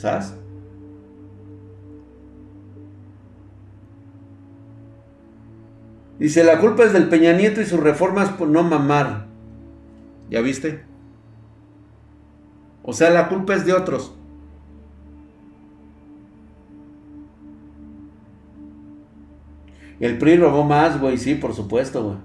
[0.00, 0.32] ¿Sabes?
[6.18, 9.26] Dice, la culpa es del Peña Nieto y sus reformas por no mamar.
[10.30, 10.84] ¿Ya viste?
[12.82, 14.14] O sea, la culpa es de otros.
[19.98, 22.16] El PRI robó más, güey, sí, por supuesto, güey.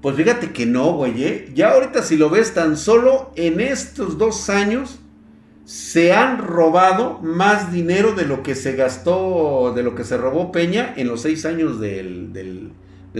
[0.00, 1.52] Pues fíjate que no, güey, ¿eh?
[1.56, 5.00] Ya ahorita si lo ves tan solo en estos dos años
[5.66, 10.52] se han robado más dinero de lo que se gastó, de lo que se robó
[10.52, 12.70] Peña en los seis años de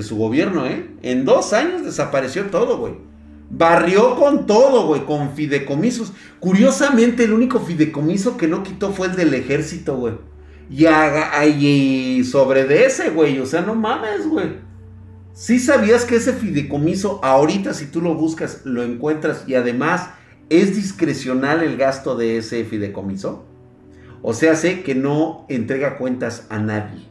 [0.00, 0.88] su gobierno, ¿eh?
[1.02, 2.94] En dos años desapareció todo, güey.
[3.50, 6.12] Barrió con todo, güey, con fideicomisos.
[6.38, 10.14] Curiosamente, el único fideicomiso que no quitó fue el del ejército, güey.
[10.70, 14.50] Y, sobre de ese, güey, o sea, no mames, güey.
[15.32, 20.10] Si sabías que ese fideicomiso, ahorita si tú lo buscas, lo encuentras y además
[20.48, 23.44] es discrecional el gasto de ese fideicomiso?
[24.22, 27.06] O sea, sé que no entrega cuentas a nadie.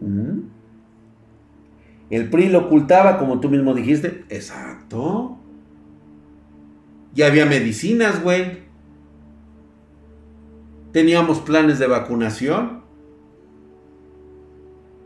[0.00, 0.40] ¿Mm?
[2.10, 4.24] El PRI lo ocultaba, como tú mismo dijiste.
[4.28, 5.36] Exacto.
[7.14, 8.60] Ya había medicinas, güey.
[10.92, 12.79] Teníamos planes de vacunación.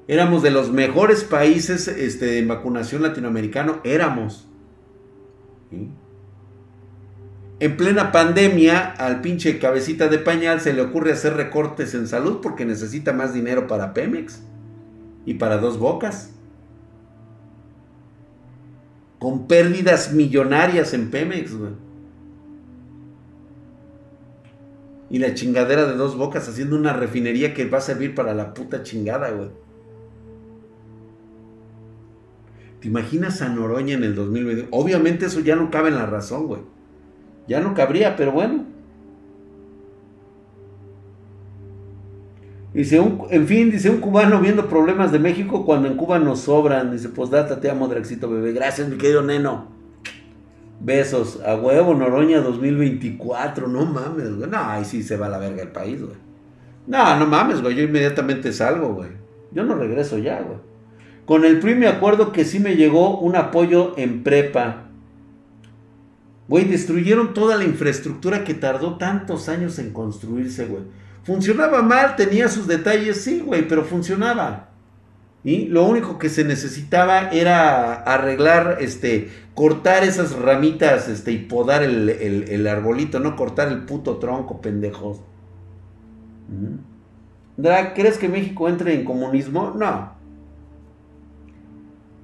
[0.06, 3.80] Éramos de los mejores países este, en vacunación latinoamericano.
[3.84, 4.48] Éramos.
[7.60, 12.40] En plena pandemia, al pinche cabecita de pañal se le ocurre hacer recortes en salud
[12.42, 14.42] porque necesita más dinero para Pemex
[15.24, 16.34] y para dos bocas
[19.24, 21.72] con pérdidas millonarias en Pemex, güey.
[25.08, 28.52] Y la chingadera de dos bocas haciendo una refinería que va a servir para la
[28.52, 29.48] puta chingada, güey.
[32.84, 34.68] ¿Te imaginas a Noroña en el 2020?
[34.70, 36.60] Obviamente eso ya no cabe en la razón, güey.
[37.48, 38.66] Ya no cabría, pero bueno.
[42.74, 46.92] Dice, en fin, dice un cubano viendo problemas de México cuando en Cuba nos sobran.
[46.92, 48.52] Dice, pues data, te amo, Draxito bebé.
[48.52, 49.68] Gracias, mi querido Neno.
[50.80, 51.40] Besos.
[51.42, 53.66] A huevo, Noroña 2024.
[53.66, 54.50] No mames, güey.
[54.50, 56.18] No, ahí sí se va a la verga el país, güey.
[56.86, 57.76] No, no mames, güey.
[57.76, 59.08] Yo inmediatamente salgo, güey.
[59.52, 60.73] Yo no regreso ya, güey.
[61.26, 64.84] Con el PRI me acuerdo que sí me llegó un apoyo en prepa.
[66.48, 70.82] Güey, destruyeron toda la infraestructura que tardó tantos años en construirse, güey.
[71.22, 74.68] Funcionaba mal, tenía sus detalles, sí, güey, pero funcionaba.
[75.42, 81.82] Y lo único que se necesitaba era arreglar, este, cortar esas ramitas, este, y podar
[81.82, 85.20] el, arbolito, no cortar el puto tronco, pendejos.
[87.94, 89.74] ¿crees que México entre en comunismo?
[89.76, 90.12] No.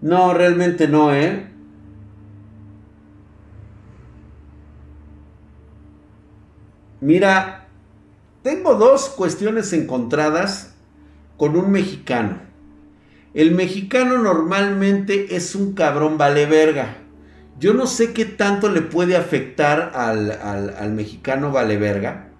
[0.03, 1.47] No, realmente no, ¿eh?
[7.03, 7.69] Mira,
[8.43, 10.75] tengo dos cuestiones encontradas
[11.37, 12.39] con un mexicano.
[13.35, 16.97] El mexicano normalmente es un cabrón vale verga.
[17.59, 22.31] Yo no sé qué tanto le puede afectar al, mexicano vale verga.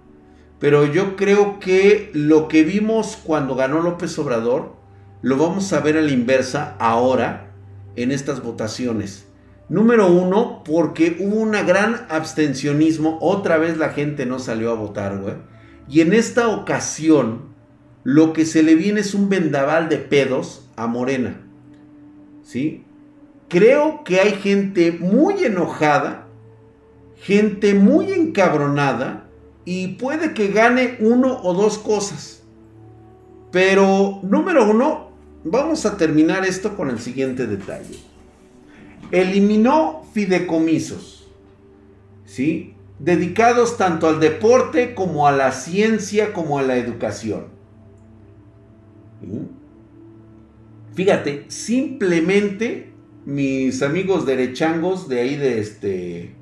[0.59, 4.75] Pero yo creo que lo que vimos cuando ganó López Obrador,
[5.21, 7.50] lo vamos a ver a la inversa ahora
[7.95, 9.25] en estas votaciones.
[9.69, 13.17] Número uno, porque hubo un gran abstencionismo.
[13.21, 15.35] Otra vez la gente no salió a votar, güey.
[15.87, 17.53] Y en esta ocasión,
[18.03, 21.41] lo que se le viene es un vendaval de pedos a Morena.
[22.43, 22.83] ¿Sí?
[23.47, 26.27] Creo que hay gente muy enojada,
[27.15, 29.27] gente muy encabronada,
[29.63, 32.43] y puede que gane uno o dos cosas.
[33.51, 35.10] Pero, número uno,
[35.43, 37.97] vamos a terminar esto con el siguiente detalle.
[39.11, 41.29] Eliminó fideicomisos.
[42.25, 42.75] ¿Sí?
[43.03, 47.45] dedicados tanto al deporte como a la ciencia como a la educación.
[50.93, 52.91] Fíjate, simplemente
[53.25, 56.35] mis amigos derechangos de ahí de este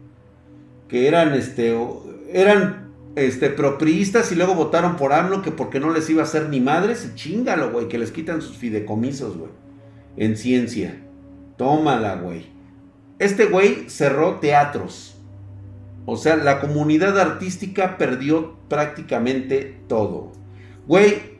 [0.87, 1.77] que eran este
[2.31, 2.88] eran
[3.27, 6.59] este propriistas y luego votaron por AMLO que porque no les iba a hacer ni
[6.59, 9.51] madres, chingalo, güey, que les quitan sus fideicomisos, güey,
[10.17, 11.01] en ciencia.
[11.57, 12.47] Tómala, güey.
[13.19, 15.19] Este güey cerró teatros
[16.11, 20.31] o sea, la comunidad artística perdió prácticamente todo.
[20.87, 21.37] Güey,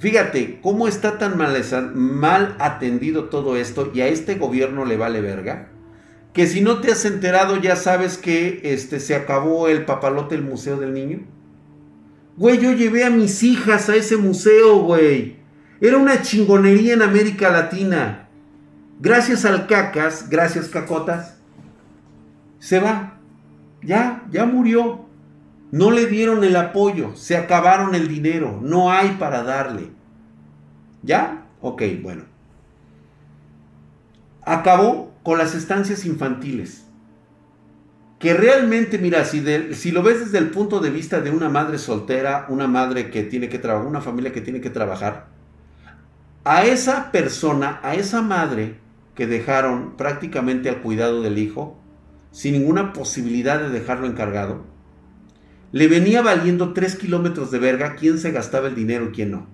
[0.00, 5.70] fíjate cómo está tan mal, atendido todo esto y a este gobierno le vale verga.
[6.32, 10.44] Que si no te has enterado ya sabes que este, se acabó el papalote del
[10.44, 11.20] Museo del Niño.
[12.36, 15.36] Güey, yo llevé a mis hijas a ese museo, güey.
[15.80, 18.28] Era una chingonería en América Latina.
[19.00, 21.38] Gracias al cacas, gracias cacotas,
[22.58, 23.18] se va.
[23.82, 25.06] Ya, ya murió.
[25.70, 29.90] No le dieron el apoyo, se acabaron el dinero, no hay para darle.
[31.02, 31.46] ¿Ya?
[31.60, 32.24] Ok, bueno.
[34.42, 36.86] Acabó con las estancias infantiles.
[38.18, 39.40] Que realmente, mira, si,
[39.90, 43.48] lo ves desde el punto de vista de una madre soltera, una madre que tiene
[43.48, 45.28] que trabajar, una familia que tiene que trabajar,
[46.44, 48.76] a esa persona, a esa madre
[49.14, 51.78] que dejaron prácticamente al cuidado del hijo,
[52.30, 54.64] sin ninguna posibilidad de dejarlo encargado,
[55.72, 59.46] le venía valiendo 3 kilómetros de verga quién se gastaba el dinero y quién no.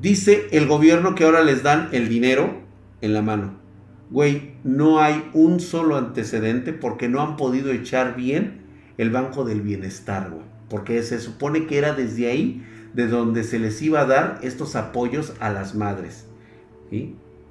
[0.00, 2.62] Dice el gobierno que ahora les dan el dinero
[3.00, 3.65] en la mano.
[4.10, 8.60] Güey, no hay un solo antecedente porque no han podido echar bien
[8.98, 10.44] el Banco del Bienestar, güey.
[10.68, 14.76] Porque se supone que era desde ahí de donde se les iba a dar estos
[14.76, 16.26] apoyos a las madres.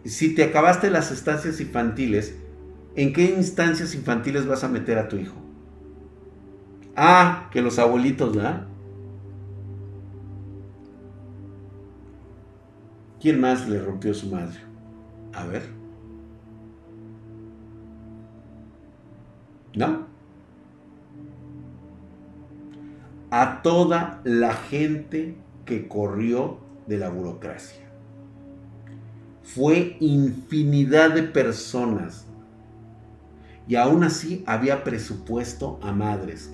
[0.06, 2.36] Si te acabaste las estancias infantiles,
[2.96, 5.36] ¿en qué instancias infantiles vas a meter a tu hijo?
[6.96, 8.68] Ah, que los abuelitos, ¿verdad?
[13.22, 14.60] ¿Quién más le rompió su madre?
[15.34, 15.85] A ver.
[19.76, 20.06] ¿No?
[23.30, 27.84] A toda la gente que corrió de la burocracia.
[29.42, 32.26] Fue infinidad de personas
[33.68, 36.52] y aún así había presupuesto a madres.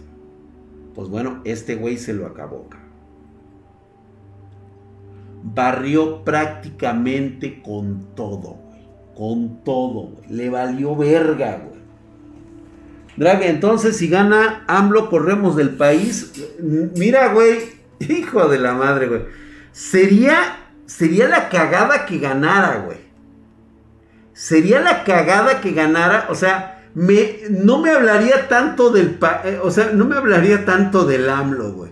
[0.95, 2.67] Pues bueno, este güey se lo acabó.
[5.43, 8.87] Barrió prácticamente con todo, güey.
[9.15, 10.29] Con todo, güey.
[10.29, 11.80] Le valió verga, güey.
[13.17, 16.31] Drag, entonces si gana AMLO, corremos del país.
[16.95, 17.59] Mira, güey.
[17.99, 19.21] Hijo de la madre, güey.
[19.71, 22.97] Sería, sería la cagada que ganara, güey.
[24.33, 26.27] Sería la cagada que ganara.
[26.29, 31.05] O sea, me, no me hablaría tanto del, eh, o sea, no me hablaría tanto
[31.05, 31.91] del AMLO, güey.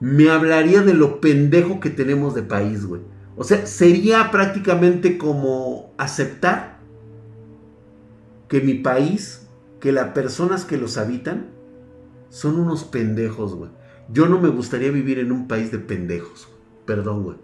[0.00, 3.02] me hablaría de lo pendejo que tenemos de país, güey.
[3.36, 6.78] O sea, sería prácticamente como aceptar
[8.48, 9.41] que mi país,
[9.82, 11.48] que las personas que los habitan,
[12.30, 13.72] son unos pendejos, güey.
[14.12, 16.46] Yo no me gustaría vivir en un país de pendejos.
[16.86, 17.36] Perdón, güey.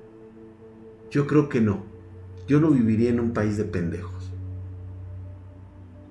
[1.11, 1.83] Yo creo que no.
[2.47, 4.31] Yo no viviría en un país de pendejos.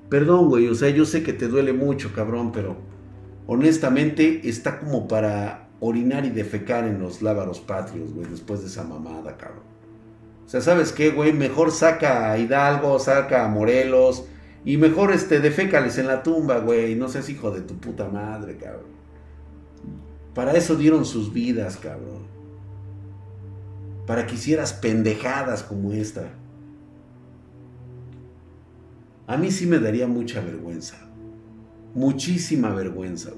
[0.10, 0.68] Perdón, güey.
[0.68, 2.76] O sea, yo sé que te duele mucho, cabrón, pero
[3.48, 8.84] honestamente está como para orinar y defecar en los lábaros patrios, güey, después de esa
[8.84, 9.64] mamada, cabrón.
[10.46, 11.32] O sea, ¿sabes qué, güey?
[11.32, 14.26] Mejor saca a Hidalgo, saca a Morelos
[14.68, 16.96] y mejor este defécales en la tumba, güey.
[16.96, 18.98] No seas hijo de tu puta madre, cabrón.
[20.36, 22.38] Para eso dieron sus vidas, cabrón
[24.08, 26.30] para que hicieras pendejadas como esta.
[29.28, 30.96] A mí sí me daría mucha vergüenza,
[31.94, 33.32] muchísima vergüenza.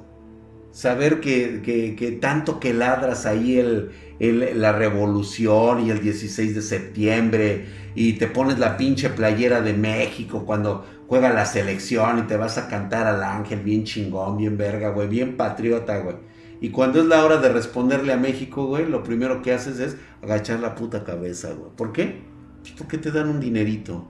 [0.71, 7.65] Saber que, tanto que ladras ahí el, la revolución y el 16 de septiembre
[7.95, 12.59] y te pones la pinche playera de México cuando juega la selección y te vas
[12.59, 16.17] a cantar al ángel bien chingón, bien verga, güey, bien patriota, güey.
[16.61, 19.97] Y cuando es la hora de responderle a México, güey, lo primero que haces es
[20.21, 21.71] agachar la puta cabeza, güey.
[21.75, 22.21] ¿Por qué?
[22.61, 24.07] Pues porque te dan un dinerito.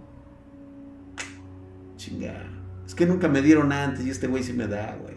[1.95, 2.43] Chinga.
[2.85, 5.15] Es que nunca me dieron antes y este güey sí me da, güey.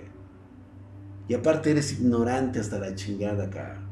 [1.27, 3.83] Y aparte eres ignorante hasta la chingada, acá.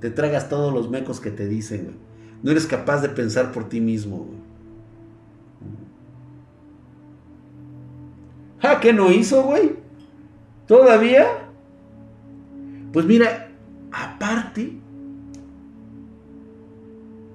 [0.00, 1.96] Te tragas todos los mecos que te dicen, güey.
[2.42, 4.35] No eres capaz de pensar por ti mismo, güey.
[8.62, 9.76] ¿Ah, qué no hizo, güey?
[10.66, 11.26] ¿Todavía?
[12.92, 13.48] Pues mira,
[13.92, 14.78] aparte,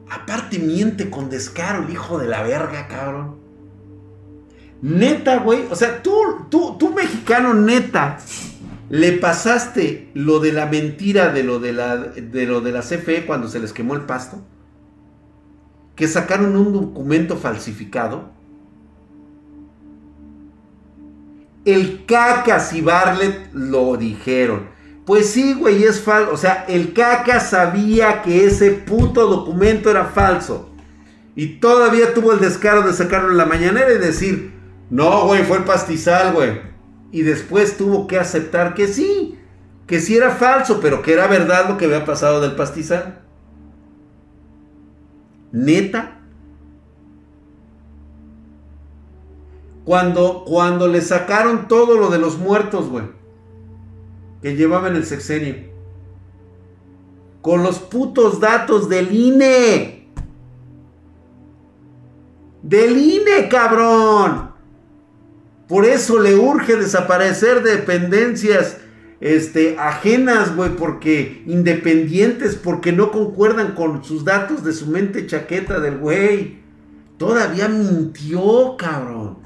[0.09, 3.41] aparte miente con descaro el hijo de la verga, cabrón.
[4.81, 5.65] Neta, güey.
[5.69, 6.11] O sea, tú,
[6.49, 8.17] tú, tú mexicano, neta,
[8.89, 13.25] le pasaste lo de la mentira de lo de la, de lo de la CFE
[13.25, 14.41] cuando se les quemó el pasto.
[15.95, 18.31] Que sacaron un documento falsificado.
[21.65, 24.71] El Cacas y Barlet lo dijeron.
[25.05, 26.31] Pues sí, güey, es falso.
[26.31, 30.69] O sea, el caca sabía que ese puto documento era falso.
[31.35, 34.53] Y todavía tuvo el descaro de sacarlo en la mañanera y decir,
[34.89, 36.61] no, güey, fue el pastizal, güey.
[37.11, 39.37] Y después tuvo que aceptar que sí,
[39.87, 43.21] que sí era falso, pero que era verdad lo que había pasado del pastizal.
[45.51, 46.20] Neta.
[49.85, 53.21] Cuando, cuando le sacaron todo lo de los muertos, güey
[54.41, 55.55] que llevaba en el sexenio.
[57.41, 60.07] Con los putos datos del INE.
[62.61, 64.51] Del INE, cabrón.
[65.67, 68.77] Por eso le urge desaparecer dependencias
[69.21, 75.79] este, ajenas, güey, porque independientes, porque no concuerdan con sus datos de su mente chaqueta
[75.79, 76.59] del güey.
[77.17, 79.40] Todavía mintió, cabrón.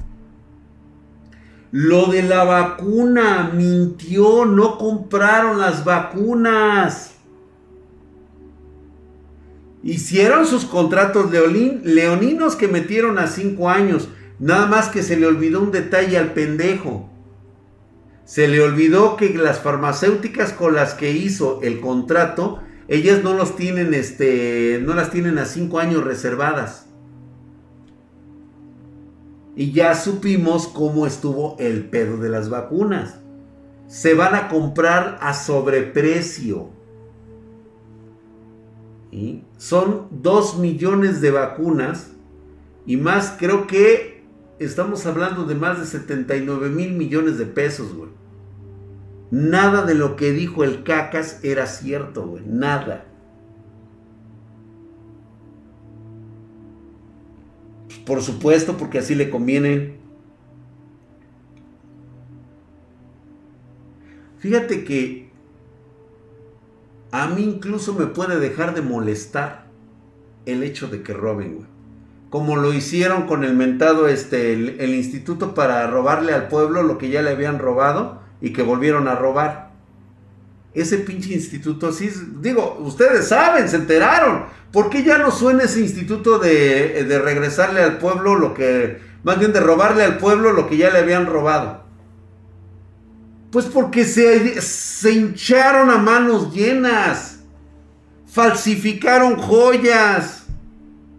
[1.78, 7.16] Lo de la vacuna, mintió, no compraron las vacunas.
[9.82, 14.08] Hicieron sus contratos leoninos que metieron a cinco años.
[14.38, 17.10] Nada más que se le olvidó un detalle al pendejo.
[18.24, 22.58] Se le olvidó que las farmacéuticas con las que hizo el contrato,
[22.88, 26.85] ellas no los tienen, este, no las tienen a cinco años reservadas
[29.56, 33.20] y ya supimos cómo estuvo el pedo de las vacunas.
[33.88, 36.70] Se van a comprar a sobreprecio.
[39.56, 42.10] Son 2 millones de vacunas
[42.84, 44.22] y más creo que
[44.58, 48.10] estamos hablando de más de 79 mil millones de pesos, güey.
[49.30, 52.44] Nada de lo que dijo el cacas era cierto, güey.
[52.46, 53.06] Nada.
[58.06, 59.96] Por supuesto, porque así le conviene.
[64.38, 65.28] Fíjate que
[67.10, 69.66] a mí incluso me puede dejar de molestar
[70.46, 71.66] el hecho de que roben.
[72.30, 77.08] Como lo hicieron con el mentado, este, el instituto para robarle al pueblo lo que
[77.08, 79.65] ya le habían robado y que volvieron a robar
[80.76, 84.44] ese pinche instituto, sí, digo, ustedes saben, se enteraron.
[84.70, 89.38] ¿Por qué ya no suena ese instituto de, de, regresarle al pueblo lo que, más
[89.38, 91.84] bien de robarle al pueblo lo que ya le habían robado?
[93.50, 97.38] Pues porque se, se hincharon a manos llenas,
[98.26, 100.44] falsificaron joyas,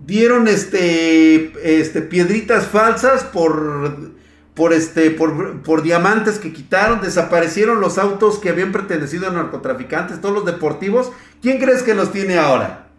[0.06, 4.12] dieron este, este, piedritas falsas por,
[4.58, 10.20] por, este, por, por diamantes que quitaron, desaparecieron los autos que habían pertenecido a narcotraficantes,
[10.20, 11.12] todos los deportivos.
[11.44, 12.90] ¿Quién crees que los tiene ahora?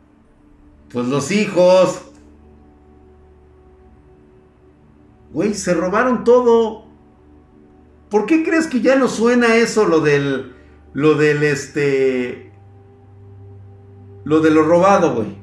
[0.93, 2.03] Pues los hijos.
[5.33, 6.87] Güey, se robaron todo.
[8.09, 10.55] ¿Por qué crees que ya no suena eso lo del
[10.95, 12.53] lo del este
[14.23, 15.37] lo de lo robado, güey?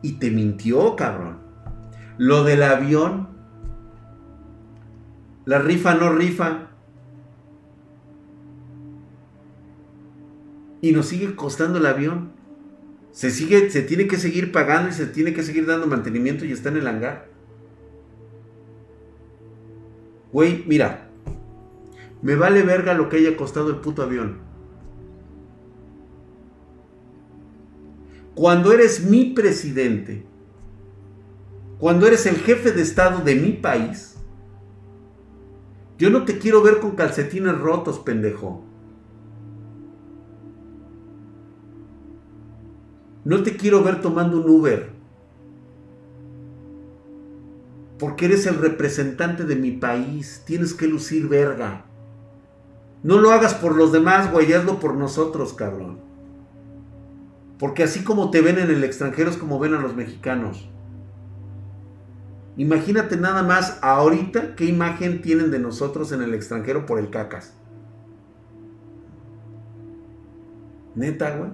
[0.00, 1.31] Y te mintió, cabrón.
[2.18, 3.28] Lo del avión.
[5.44, 6.68] La rifa no rifa.
[10.80, 12.32] Y nos sigue costando el avión.
[13.12, 16.52] Se, sigue, se tiene que seguir pagando y se tiene que seguir dando mantenimiento y
[16.52, 17.28] está en el hangar.
[20.32, 21.08] Güey, mira.
[22.22, 24.38] Me vale verga lo que haya costado el puto avión.
[28.34, 30.24] Cuando eres mi presidente,
[31.82, 34.16] cuando eres el jefe de Estado de mi país,
[35.98, 38.62] yo no te quiero ver con calcetines rotos, pendejo.
[43.24, 44.92] No te quiero ver tomando un Uber.
[47.98, 50.44] Porque eres el representante de mi país.
[50.46, 51.86] Tienes que lucir verga.
[53.02, 54.52] No lo hagas por los demás, güey.
[54.52, 55.98] Hazlo por nosotros, cabrón.
[57.58, 60.68] Porque así como te ven en el extranjero es como ven a los mexicanos.
[62.56, 67.54] Imagínate nada más ahorita qué imagen tienen de nosotros en el extranjero por el cacas.
[70.94, 71.50] Neta, güey.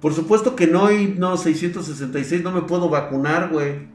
[0.00, 3.88] Por supuesto que no hay, no, 666, no me puedo vacunar, güey.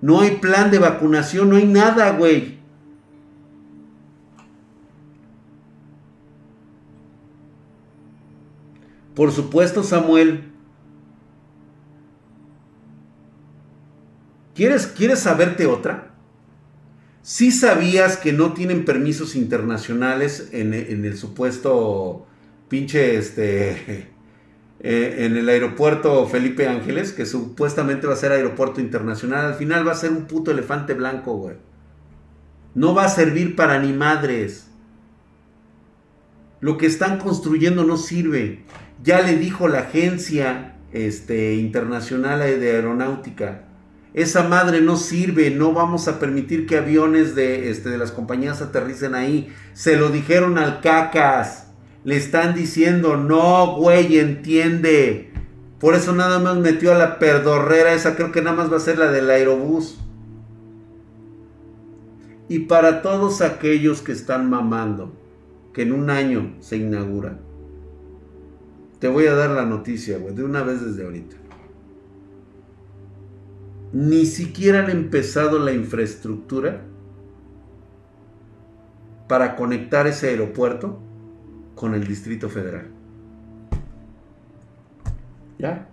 [0.00, 2.57] No hay plan de vacunación, no hay nada, güey.
[9.18, 10.44] Por supuesto, Samuel.
[14.54, 16.14] ¿Quieres, ¿Quieres saberte otra?
[17.22, 22.28] Si sabías que no tienen permisos internacionales en, en el supuesto
[22.68, 23.72] pinche este
[24.78, 29.84] eh, en el aeropuerto Felipe Ángeles, que supuestamente va a ser aeropuerto internacional, al final
[29.84, 31.56] va a ser un puto elefante blanco, güey.
[32.76, 34.68] No va a servir para ni madres.
[36.60, 38.64] Lo que están construyendo no sirve.
[39.02, 43.64] Ya le dijo la agencia este, internacional de aeronáutica.
[44.14, 48.62] Esa madre no sirve, no vamos a permitir que aviones de, este, de las compañías
[48.62, 49.54] aterricen ahí.
[49.74, 51.68] Se lo dijeron al cacas.
[52.04, 55.30] Le están diciendo, no, güey, entiende.
[55.78, 58.80] Por eso nada más metió a la perdorrera esa, creo que nada más va a
[58.80, 60.00] ser la del aerobús.
[62.48, 65.12] Y para todos aquellos que están mamando,
[65.72, 67.38] que en un año se inaugura,
[68.98, 71.36] te voy a dar la noticia, güey, de una vez desde ahorita.
[73.92, 76.82] Ni siquiera han empezado la infraestructura
[79.28, 80.98] para conectar ese aeropuerto
[81.74, 82.88] con el Distrito Federal.
[85.58, 85.88] ¿Ya?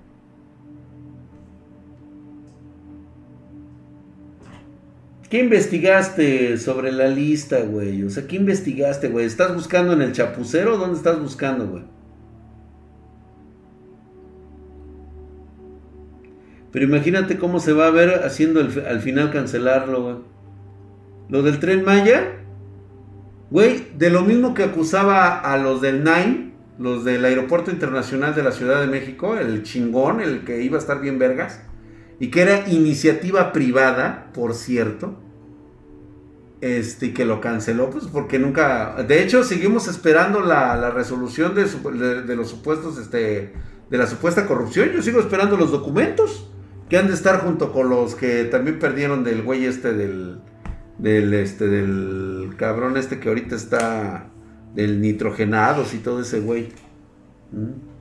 [5.29, 8.03] ¿Qué investigaste sobre la lista, güey?
[8.03, 9.25] O sea, ¿qué investigaste, güey?
[9.25, 11.94] ¿Estás buscando en el chapucero dónde estás buscando, güey?
[16.75, 20.25] Pero imagínate cómo se va a ver haciendo al final cancelarlo.
[21.29, 22.33] Lo del tren Maya,
[23.49, 28.43] Güey, de lo mismo que acusaba a los del Nine, los del Aeropuerto Internacional de
[28.43, 31.61] la Ciudad de México, el chingón, el que iba a estar bien vergas,
[32.19, 35.17] y que era iniciativa privada, por cierto,
[36.59, 41.63] este, que lo canceló, pues porque nunca, de hecho, seguimos esperando la, resolución de,
[42.23, 43.53] de, los supuestos, este,
[43.89, 46.51] de la supuesta corrupción, yo sigo esperando los documentos,
[46.89, 50.39] que han de estar junto con los que también perdieron del güey este del
[50.97, 54.27] del este del cabrón este que ahorita está
[54.75, 56.69] del nitrogenados y todo ese güey.
[57.51, 57.95] ¿Mm?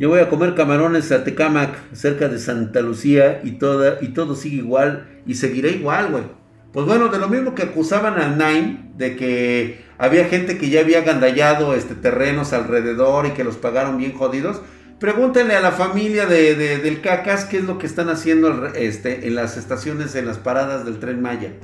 [0.00, 4.34] Yo voy a comer camarones a Tecamac, cerca de Santa Lucía, y, toda, y todo
[4.34, 6.24] sigue igual, y seguirá igual, güey.
[6.72, 10.80] Pues bueno, de lo mismo que acusaban al Nine, de que había gente que ya
[10.80, 14.62] había gandallado este, terrenos alrededor y que los pagaron bien jodidos,
[15.00, 19.34] Pregúntenle a la familia de, del Cacas qué es lo que están haciendo este, en
[19.34, 21.54] las estaciones, en las paradas del tren Maya.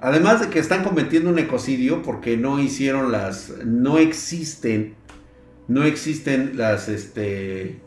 [0.00, 4.94] Además de que están cometiendo un ecocidio porque no hicieron las, no existen,
[5.66, 7.80] no existen las, este,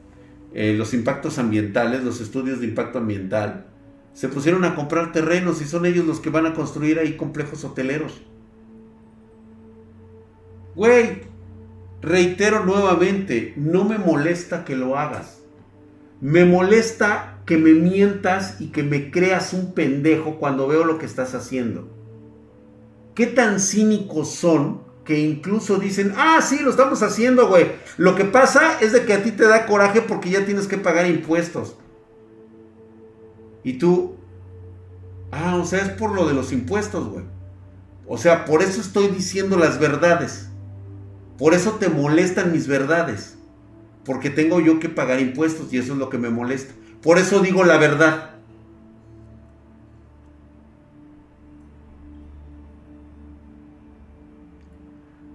[0.54, 3.68] eh, los impactos ambientales, los estudios de impacto ambiental.
[4.12, 7.64] Se pusieron a comprar terrenos y son ellos los que van a construir ahí complejos
[7.64, 8.22] hoteleros.
[10.76, 11.33] Güey,
[12.04, 15.40] reitero nuevamente, no me molesta que lo hagas.
[16.22, 21.06] Me molesta que me mientas y que me creas un pendejo cuando veo lo que
[21.06, 21.90] estás haciendo.
[23.16, 27.68] ¿Qué tan cínicos son que incluso dicen, ah, sí, lo estamos haciendo, güey.
[27.98, 30.78] Lo que pasa es de que a ti te da coraje porque ya tienes que
[30.78, 31.76] pagar impuestos.
[33.64, 34.16] Y tú,
[35.32, 37.26] ah, o sea, es por lo de los impuestos, güey.
[38.08, 40.50] O sea, por eso estoy diciendo las verdades.
[41.38, 43.38] Por eso te molestan mis verdades.
[44.06, 46.74] Porque tengo yo que pagar impuestos y eso es lo que me molesta.
[47.02, 48.32] Por eso digo la verdad.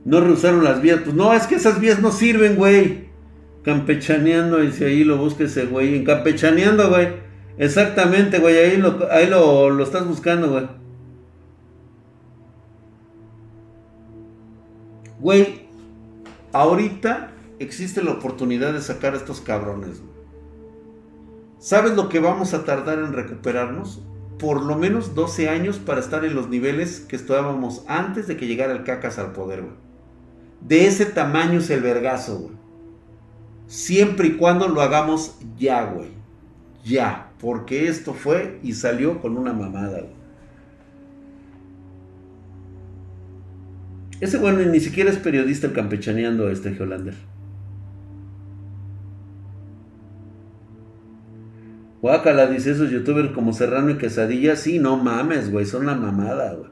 [0.05, 1.01] No rehusaron las vías.
[1.05, 3.09] Pues no, es que esas vías no sirven, güey.
[3.63, 5.97] Campechaneando, si ahí lo busques, ese güey.
[5.97, 7.09] En campechaneando, güey.
[7.59, 8.57] Exactamente, güey.
[8.57, 10.67] Ahí lo, ahí lo, lo estás buscando, güey.
[15.21, 15.68] Güey,
[16.53, 20.03] ahorita existe la oportunidad de sacar a estos cabrones.
[21.59, 24.03] ¿Sabes lo que vamos a tardar en recuperarnos?
[24.39, 28.47] Por lo menos 12 años para estar en los niveles que estábamos antes de que
[28.47, 29.75] llegara el cacas al poder, güey.
[30.61, 32.55] De ese tamaño es el vergazo, güey.
[33.67, 36.11] Siempre y cuando lo hagamos ya, güey.
[36.85, 37.33] Ya.
[37.41, 40.18] Porque esto fue y salió con una mamada, güey.
[44.21, 47.15] Ese bueno ni siquiera es periodista el campechaneando este Geolander.
[52.01, 54.57] Guácala, dice esos youtubers como Serrano y Quesadilla.
[54.57, 56.71] Sí, no mames, güey, son la mamada, güey.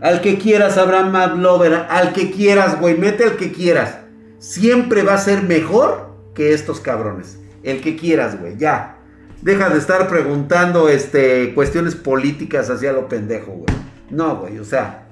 [0.00, 3.98] Al que quieras, Abraham Madlover, al que quieras, güey, mete al que quieras.
[4.38, 7.38] Siempre va a ser mejor que estos cabrones.
[7.62, 8.98] El que quieras, güey, ya.
[9.42, 13.76] Deja de estar preguntando este, cuestiones políticas hacia lo pendejo, güey.
[14.08, 15.02] No, güey, o sea,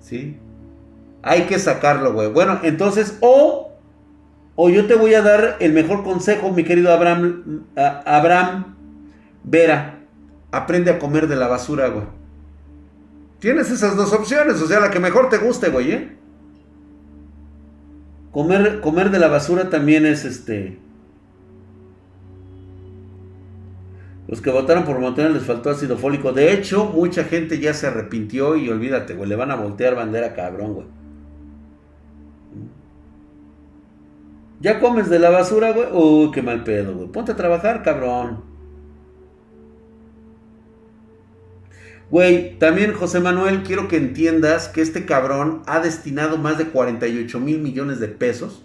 [0.00, 0.38] ¿sí?
[1.22, 2.32] Hay que sacarlo, güey.
[2.32, 3.72] Bueno, entonces, o,
[4.56, 8.76] o yo te voy a dar el mejor consejo, mi querido Abraham, Abraham
[9.44, 9.98] Vera.
[10.52, 12.06] Aprende a comer de la basura, güey.
[13.40, 16.16] Tienes esas dos opciones, o sea, la que mejor te guste, güey, ¿eh?
[18.32, 20.78] Comer, comer de la basura también es este
[24.30, 26.32] Los que votaron por Montenegro les faltó ácido fólico.
[26.32, 29.28] De hecho, mucha gente ya se arrepintió y olvídate, güey.
[29.28, 30.86] Le van a voltear bandera cabrón, güey.
[34.60, 35.88] ¿Ya comes de la basura, güey?
[35.92, 37.08] Uy, qué mal pedo, güey.
[37.08, 38.44] Ponte a trabajar, cabrón.
[42.08, 47.40] Güey, también José Manuel, quiero que entiendas que este cabrón ha destinado más de 48
[47.40, 48.62] mil millones de pesos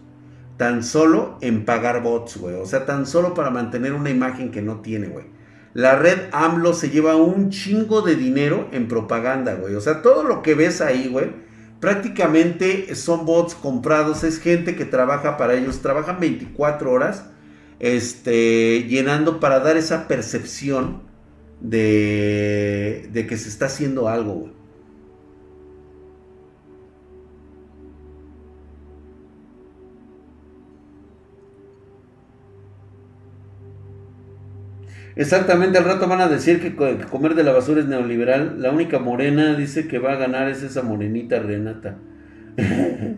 [0.57, 2.53] tan solo en pagar bots, güey.
[2.53, 5.33] O sea, tan solo para mantener una imagen que no tiene, güey.
[5.75, 9.75] La red AMLO se lleva un chingo de dinero en propaganda, güey.
[9.75, 11.33] O sea, todo lo que ves ahí, güey,
[11.81, 14.23] prácticamente son bots comprados.
[14.23, 15.81] Es gente que trabaja para ellos.
[15.81, 17.25] Trabajan 24 horas
[17.81, 21.01] este, llenando para dar esa percepción
[21.59, 24.53] de, de que se está haciendo algo, güey.
[35.15, 38.61] Exactamente, al rato van a decir que comer de la basura es neoliberal.
[38.61, 41.97] La única morena dice que va a ganar es esa morenita Renata.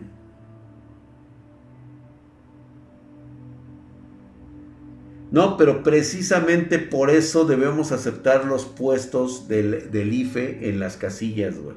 [5.32, 11.58] no, pero precisamente por eso debemos aceptar los puestos del, del IFE en las casillas,
[11.58, 11.74] güey.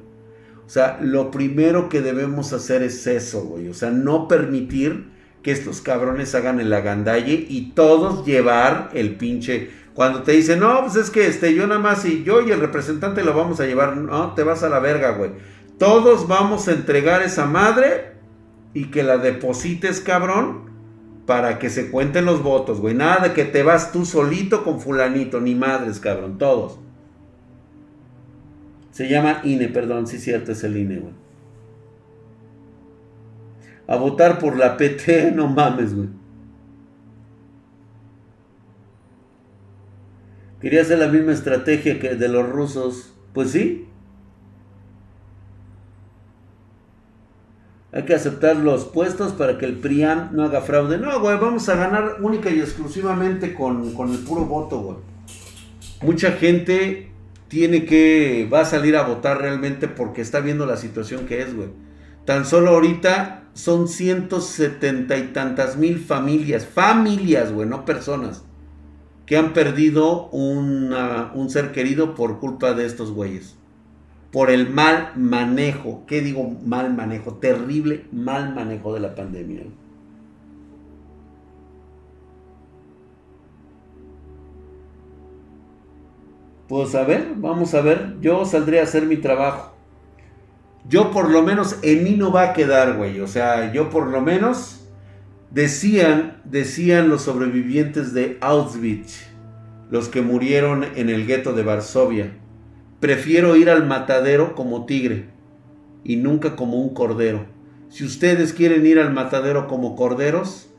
[0.64, 3.68] O sea, lo primero que debemos hacer es eso, güey.
[3.68, 5.10] O sea, no permitir
[5.42, 10.80] que estos cabrones hagan el agandalle y todos llevar el pinche cuando te dicen, no,
[10.82, 13.66] pues es que este, yo nada más y yo y el representante lo vamos a
[13.66, 15.32] llevar, no, te vas a la verga, güey.
[15.78, 18.12] Todos vamos a entregar esa madre
[18.72, 20.70] y que la deposites, cabrón,
[21.26, 22.94] para que se cuenten los votos, güey.
[22.94, 26.78] Nada de que te vas tú solito con fulanito, ni madres, cabrón, todos.
[28.92, 31.14] Se llama INE, perdón, sí cierto, es el INE, güey.
[33.88, 36.08] A votar por la PT, no mames, güey.
[40.62, 43.12] Quería hacer la misma estrategia que de los rusos.
[43.34, 43.88] Pues sí.
[47.90, 50.98] Hay que aceptar los puestos para que el PRIAM no haga fraude.
[50.98, 54.96] No, güey, vamos a ganar única y exclusivamente con, con el puro voto, güey.
[56.00, 57.10] Mucha gente
[57.48, 61.54] tiene que, va a salir a votar realmente porque está viendo la situación que es,
[61.54, 61.70] güey.
[62.24, 68.44] Tan solo ahorita son 170 y tantas mil familias, familias, güey, no personas
[69.26, 73.56] que han perdido un ser querido por culpa de estos güeyes.
[74.32, 76.04] por el mal manejo.
[76.06, 77.34] ¿Qué digo mal manejo?
[77.34, 79.64] Terrible mal manejo de la pandemia.
[86.68, 88.16] Pues a ver, vamos a ver.
[88.22, 89.74] Yo saldré a hacer mi trabajo.
[90.88, 93.20] Yo por lo menos en mí no va a quedar, güey.
[93.20, 94.81] O sea, yo por lo menos
[95.52, 99.26] decían, decían los sobrevivientes de Auschwitz,
[99.90, 102.32] los que murieron en el gueto de Varsovia.
[103.00, 105.26] Prefiero ir al matadero como tigre
[106.04, 107.46] y nunca como un cordero.
[107.90, 110.70] Si ustedes quieren ir al matadero como corderos,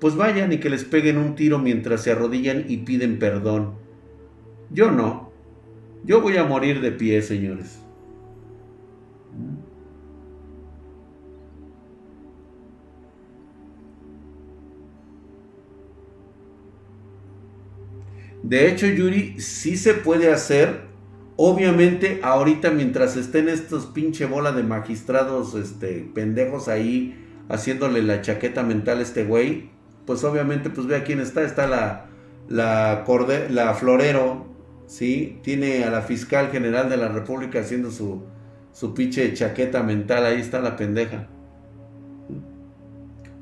[0.00, 3.74] pues vayan y que les peguen un tiro mientras se arrodillan y piden perdón.
[4.70, 5.30] Yo no.
[6.04, 7.80] Yo voy a morir de pie, señores.
[18.46, 20.82] De hecho, Yuri, sí se puede hacer.
[21.36, 27.16] Obviamente, ahorita mientras estén estos pinche bola de magistrados, este, pendejos ahí,
[27.48, 29.70] haciéndole la chaqueta mental a este güey,
[30.06, 31.42] pues obviamente, pues vea quién está.
[31.42, 32.06] Está la,
[32.48, 33.04] la,
[33.50, 34.46] la Florero,
[34.86, 35.40] ¿sí?
[35.42, 38.22] Tiene a la fiscal general de la República haciendo su,
[38.72, 41.26] su pinche chaqueta mental, ahí está la pendeja.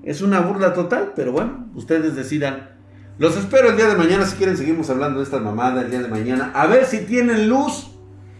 [0.02, 2.73] Es una burla total, pero bueno, ustedes decidan.
[3.16, 6.02] Los espero el día de mañana, si quieren seguimos hablando de esta mamada el día
[6.02, 6.50] de mañana.
[6.54, 7.90] A ver si tienen luz.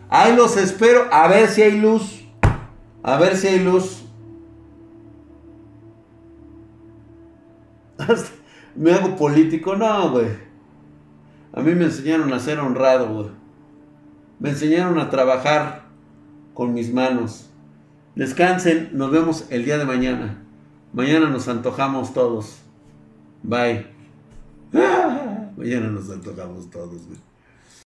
[0.09, 2.25] Ahí los espero, a ver si hay luz.
[3.03, 4.05] A ver si hay luz.
[8.75, 10.27] Me hago político, no, güey.
[11.53, 13.31] A mí me enseñaron a ser honrado,
[14.41, 15.85] Me enseñaron a trabajar
[16.53, 17.49] con mis manos.
[18.17, 20.43] Descansen, nos vemos el día de mañana.
[20.93, 22.59] Mañana nos antojamos todos.
[23.45, 23.94] Bye.
[24.75, 27.03] Mañana nos antojamos todos.